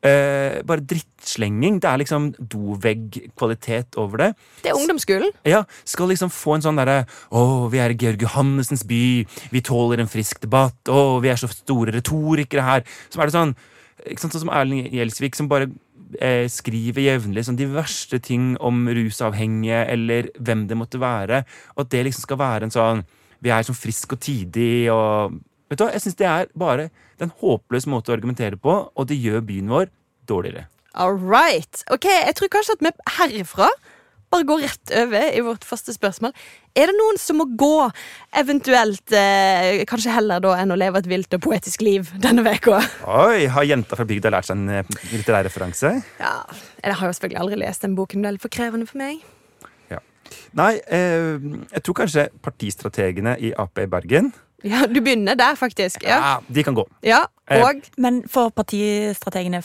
eh, 0.04 0.60
bare 0.66 0.84
drittslenging. 0.84 1.80
Det 1.82 1.88
er 1.90 2.00
liksom 2.02 2.30
doveggkvalitet 2.38 3.96
over 4.00 4.20
det 4.20 4.30
Det 4.62 4.70
er 4.70 4.78
ungdomsskolen. 4.78 5.32
ja, 5.44 5.64
skal 5.84 6.08
liksom 6.12 6.30
få 6.30 6.56
en 6.56 6.64
sånn 6.66 6.80
derre 6.80 7.06
Å, 7.30 7.68
vi 7.72 7.80
er 7.82 7.94
i 7.94 7.98
Georg 7.98 8.22
Johannessens 8.22 8.84
by. 8.88 9.24
Vi 9.50 9.60
tåler 9.64 10.02
en 10.02 10.10
frisk 10.10 10.40
debatt. 10.44 10.76
Å, 10.88 11.20
vi 11.24 11.30
er 11.32 11.40
så 11.40 11.48
store 11.48 11.94
retorikere 11.96 12.62
her. 12.66 12.84
Så 13.08 13.20
er 13.20 13.30
det 13.30 13.36
sånn 13.36 13.54
ikke 14.04 14.20
sant, 14.20 14.34
Sånn 14.34 14.42
som 14.44 14.52
Erling 14.52 14.90
Gjelsvik, 14.92 15.36
som 15.38 15.48
bare 15.48 15.70
eh, 16.20 16.44
skriver 16.50 17.06
jevnlig 17.06 17.44
sånn 17.46 17.56
de 17.56 17.68
verste 17.70 18.18
ting 18.20 18.56
om 18.60 18.82
rusavhengige, 18.90 19.84
eller 19.94 20.28
hvem 20.36 20.66
det 20.68 20.76
måtte 20.76 21.00
være. 21.00 21.44
Og 21.76 21.86
at 21.86 21.92
det 21.94 22.02
liksom 22.08 22.26
skal 22.26 22.40
være 22.42 22.68
en 22.68 22.74
sånn 22.74 23.04
Vi 23.44 23.50
er 23.52 23.62
sånn 23.66 23.76
frisk 23.76 24.12
og 24.16 24.20
tidig 24.24 24.88
og 24.92 25.34
Vet 25.70 25.80
du 25.80 25.84
hva, 25.86 25.92
jeg 25.94 26.04
syns 26.04 26.18
det 26.20 26.28
er 26.28 26.50
bare 26.58 26.90
det 27.14 27.24
er 27.24 27.30
en 27.30 27.36
håpløs 27.40 27.86
måte 27.90 28.12
å 28.12 28.16
argumentere 28.16 28.58
på, 28.60 28.72
og 28.90 29.08
det 29.08 29.16
gjør 29.22 29.44
byen 29.46 29.70
vår 29.70 29.90
dårligere. 30.28 30.66
All 30.94 31.16
right. 31.18 31.82
Ok, 31.90 32.06
Jeg 32.06 32.34
tror 32.38 32.50
kanskje 32.52 32.76
at 32.78 32.84
vi 32.84 32.92
herifra 33.18 33.68
bare 34.34 34.46
går 34.48 34.62
rett 34.64 34.92
over 34.98 35.24
i 35.30 35.42
vårt 35.46 35.64
første 35.66 35.94
spørsmål. 35.94 36.32
Er 36.74 36.90
det 36.90 36.96
noen 36.98 37.18
som 37.22 37.38
må 37.38 37.44
gå, 37.58 37.86
eventuelt 38.34 39.14
eh, 39.14 39.84
kanskje 39.86 40.14
heller 40.14 40.42
da 40.42 40.56
enn 40.58 40.74
å 40.74 40.78
leve 40.78 40.98
et 40.98 41.08
vilt 41.10 41.36
og 41.36 41.42
poetisk 41.44 41.84
liv 41.86 42.10
denne 42.22 42.42
uka? 42.42 42.80
Oi, 43.06 43.44
har 43.54 43.68
jenta 43.68 43.98
fra 43.98 44.06
bygda 44.08 44.32
lært 44.34 44.48
seg 44.48 44.58
en 44.58 44.80
eh, 44.80 44.96
litterær 45.12 45.46
referanse? 45.46 45.92
Ja, 46.18 46.34
Jeg 46.82 46.98
har 46.98 47.06
jo 47.06 47.14
selvfølgelig 47.14 47.42
aldri 47.44 47.60
lest 47.62 47.86
den 47.86 47.94
boken, 47.98 48.24
det 48.24 48.30
er 48.32 48.36
litt 48.36 48.46
for 48.46 48.54
krevende 48.56 48.90
for 48.90 48.98
meg. 49.04 49.22
Ja. 49.92 50.02
Nei, 50.58 50.72
eh, 50.82 51.38
jeg 51.76 51.86
tror 51.86 52.00
kanskje 52.02 52.26
partistrategene 52.42 53.36
i 53.38 53.54
Ap 53.54 53.78
i 53.78 53.86
Bergen 53.90 54.32
Ja, 54.72 54.86
Du 54.88 55.00
begynner 55.04 55.36
der, 55.36 55.56
faktisk. 55.60 56.02
Ja, 56.06 56.16
ja, 56.16 56.34
De 56.48 56.62
kan 56.64 56.74
gå. 56.74 56.86
ja 57.04 57.24
Eh, 57.52 57.60
Og 57.60 57.82
Men 58.00 58.22
får 58.24 58.54
partistrategene 58.56 59.58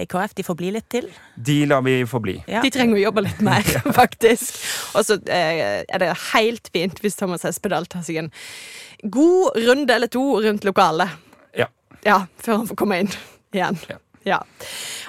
i 0.00 0.06
KrF, 0.08 0.32
de 0.34 0.44
får 0.46 0.56
bli 0.56 0.70
litt 0.72 0.86
til? 0.88 1.10
De 1.36 1.58
lar 1.68 1.82
vi 1.84 1.98
få 2.08 2.20
bli. 2.24 2.38
Ja. 2.48 2.62
de 2.64 2.70
trenger 2.72 2.96
å 2.96 3.02
jobbe 3.02 3.26
litt 3.26 3.42
mer, 3.44 3.68
faktisk. 4.00 4.56
Og 4.96 5.04
så 5.04 5.18
eh, 5.28 5.84
er 5.84 6.00
det 6.00 6.08
helt 6.32 6.70
fint 6.72 7.02
hvis 7.04 7.18
Thomas 7.20 7.44
Espedal 7.44 7.84
tar 7.86 8.00
seg 8.06 8.22
en 8.22 8.30
god 9.04 9.60
runde 9.66 9.92
eller 9.94 10.08
to 10.08 10.24
rundt 10.40 10.64
lokalet. 10.64 11.12
Ja. 11.52 11.68
Ja, 12.06 12.22
før 12.40 12.62
han 12.62 12.70
får 12.70 12.80
komme 12.80 13.02
inn 13.04 13.12
igjen. 13.52 13.76
Ja. 13.90 14.00
Ja. 14.26 14.40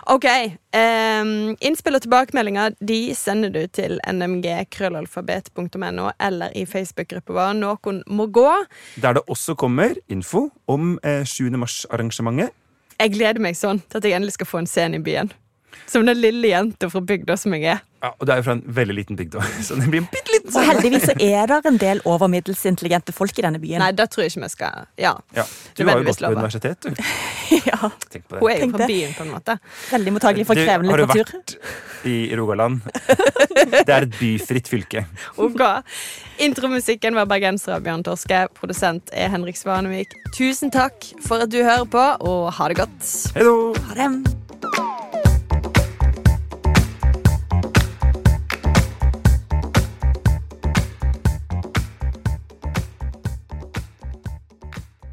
OK. 0.10 0.26
Um, 0.76 1.56
innspill 1.62 1.98
og 1.98 2.04
tilbakemeldinger 2.06 2.76
de 2.80 3.00
sender 3.18 3.54
du 3.54 3.62
til 3.74 4.00
nmg.krøllalfabet.no 4.10 6.10
eller 6.20 6.56
i 6.58 6.66
Facebook-gruppa 6.70 7.36
vår 7.36 7.60
Noen 7.60 8.02
må 8.08 8.30
gå. 8.34 8.50
Der 9.02 9.18
det 9.18 9.26
også 9.28 9.56
kommer 9.60 9.98
info 10.10 10.50
om 10.68 10.98
eh, 11.04 11.26
7. 11.26 11.50
mars-arrangementet. 11.58 12.54
Jeg 13.00 13.14
gleder 13.16 13.40
meg 13.40 13.56
sånn 13.56 13.80
til 13.88 14.02
at 14.02 14.06
jeg 14.06 14.18
endelig 14.18 14.36
skal 14.36 14.50
få 14.50 14.64
en 14.64 14.68
scene 14.68 15.00
i 15.00 15.04
byen. 15.04 15.32
Som 15.90 16.06
den 16.06 16.20
lille 16.22 16.52
jenta 16.52 16.90
fra 16.90 17.02
bygda 17.02 17.36
som 17.38 17.54
jeg 17.58 17.64
er. 17.76 17.80
Ja, 18.00 18.14
og 18.16 18.28
det 18.30 18.32
er 18.32 18.38
jo 18.40 18.44
fra 18.46 18.54
en 18.56 18.62
veldig 18.78 18.94
liten 18.96 19.18
bygd 19.20 19.34
òg, 19.42 19.48
så 19.68 19.76
det 19.76 19.90
blir 19.92 20.00
en 20.00 20.06
bitte 20.08 20.32
liten 20.32 20.54
Og 20.56 20.64
heldigvis 20.70 21.08
så 21.10 21.16
er 21.20 21.48
det 21.52 21.58
en 21.68 21.80
del 21.82 22.00
over 22.08 22.30
middels 22.32 22.62
intelligente 22.70 23.12
folk 23.12 23.36
i 23.42 23.44
denne 23.44 23.60
byen. 23.60 23.82
Nei, 23.84 23.90
det 23.98 24.06
tror 24.14 24.24
jeg 24.24 24.32
ikke 24.32 24.46
vi 24.46 24.50
skal 24.54 24.86
Ja. 25.02 25.12
Ja, 25.36 25.44
du 25.76 25.84
har 25.84 26.00
jo 26.00 26.06
gått 26.08 26.22
på 26.24 26.32
universitet, 26.32 26.88
du. 26.88 26.94
Ja, 27.70 27.90
Tenk 28.14 28.28
på 28.30 28.40
Hun 28.40 28.48
er 28.52 28.56
jo 28.56 28.62
Tenk 28.62 28.76
fra 28.78 28.82
det. 28.86 28.88
byen, 28.94 29.14
på 29.18 29.26
en 29.26 29.34
måte. 29.34 29.58
veldig 29.92 30.14
mottagelig 30.16 30.46
for 30.48 30.62
krevende 30.62 30.96
litteratur. 30.96 31.26
har 31.26 31.34
du 31.34 31.58
vært 31.60 32.08
i 32.08 32.16
Rogaland? 32.40 32.80
Det 33.84 33.92
er 33.92 34.06
et 34.08 34.16
byfritt 34.16 34.70
fylke. 34.72 35.04
Ok. 35.42 35.60
Intromusikken 36.46 37.18
var 37.20 37.28
bergenser 37.28 37.76
av 37.76 37.84
Bjørn 37.84 38.06
Torske. 38.08 38.46
Produsent 38.56 39.12
er 39.12 39.34
Henrik 39.34 39.60
Svanevik. 39.60 40.14
Tusen 40.38 40.72
takk 40.72 41.10
for 41.26 41.44
at 41.44 41.52
du 41.52 41.60
hører 41.60 41.90
på, 41.92 42.06
og 42.24 42.48
ha 42.56 42.70
det 42.72 42.80
godt. 42.86 43.12
Hei 43.36 43.44
da 43.44 43.58
Ha 43.90 44.00
det. 44.00 45.09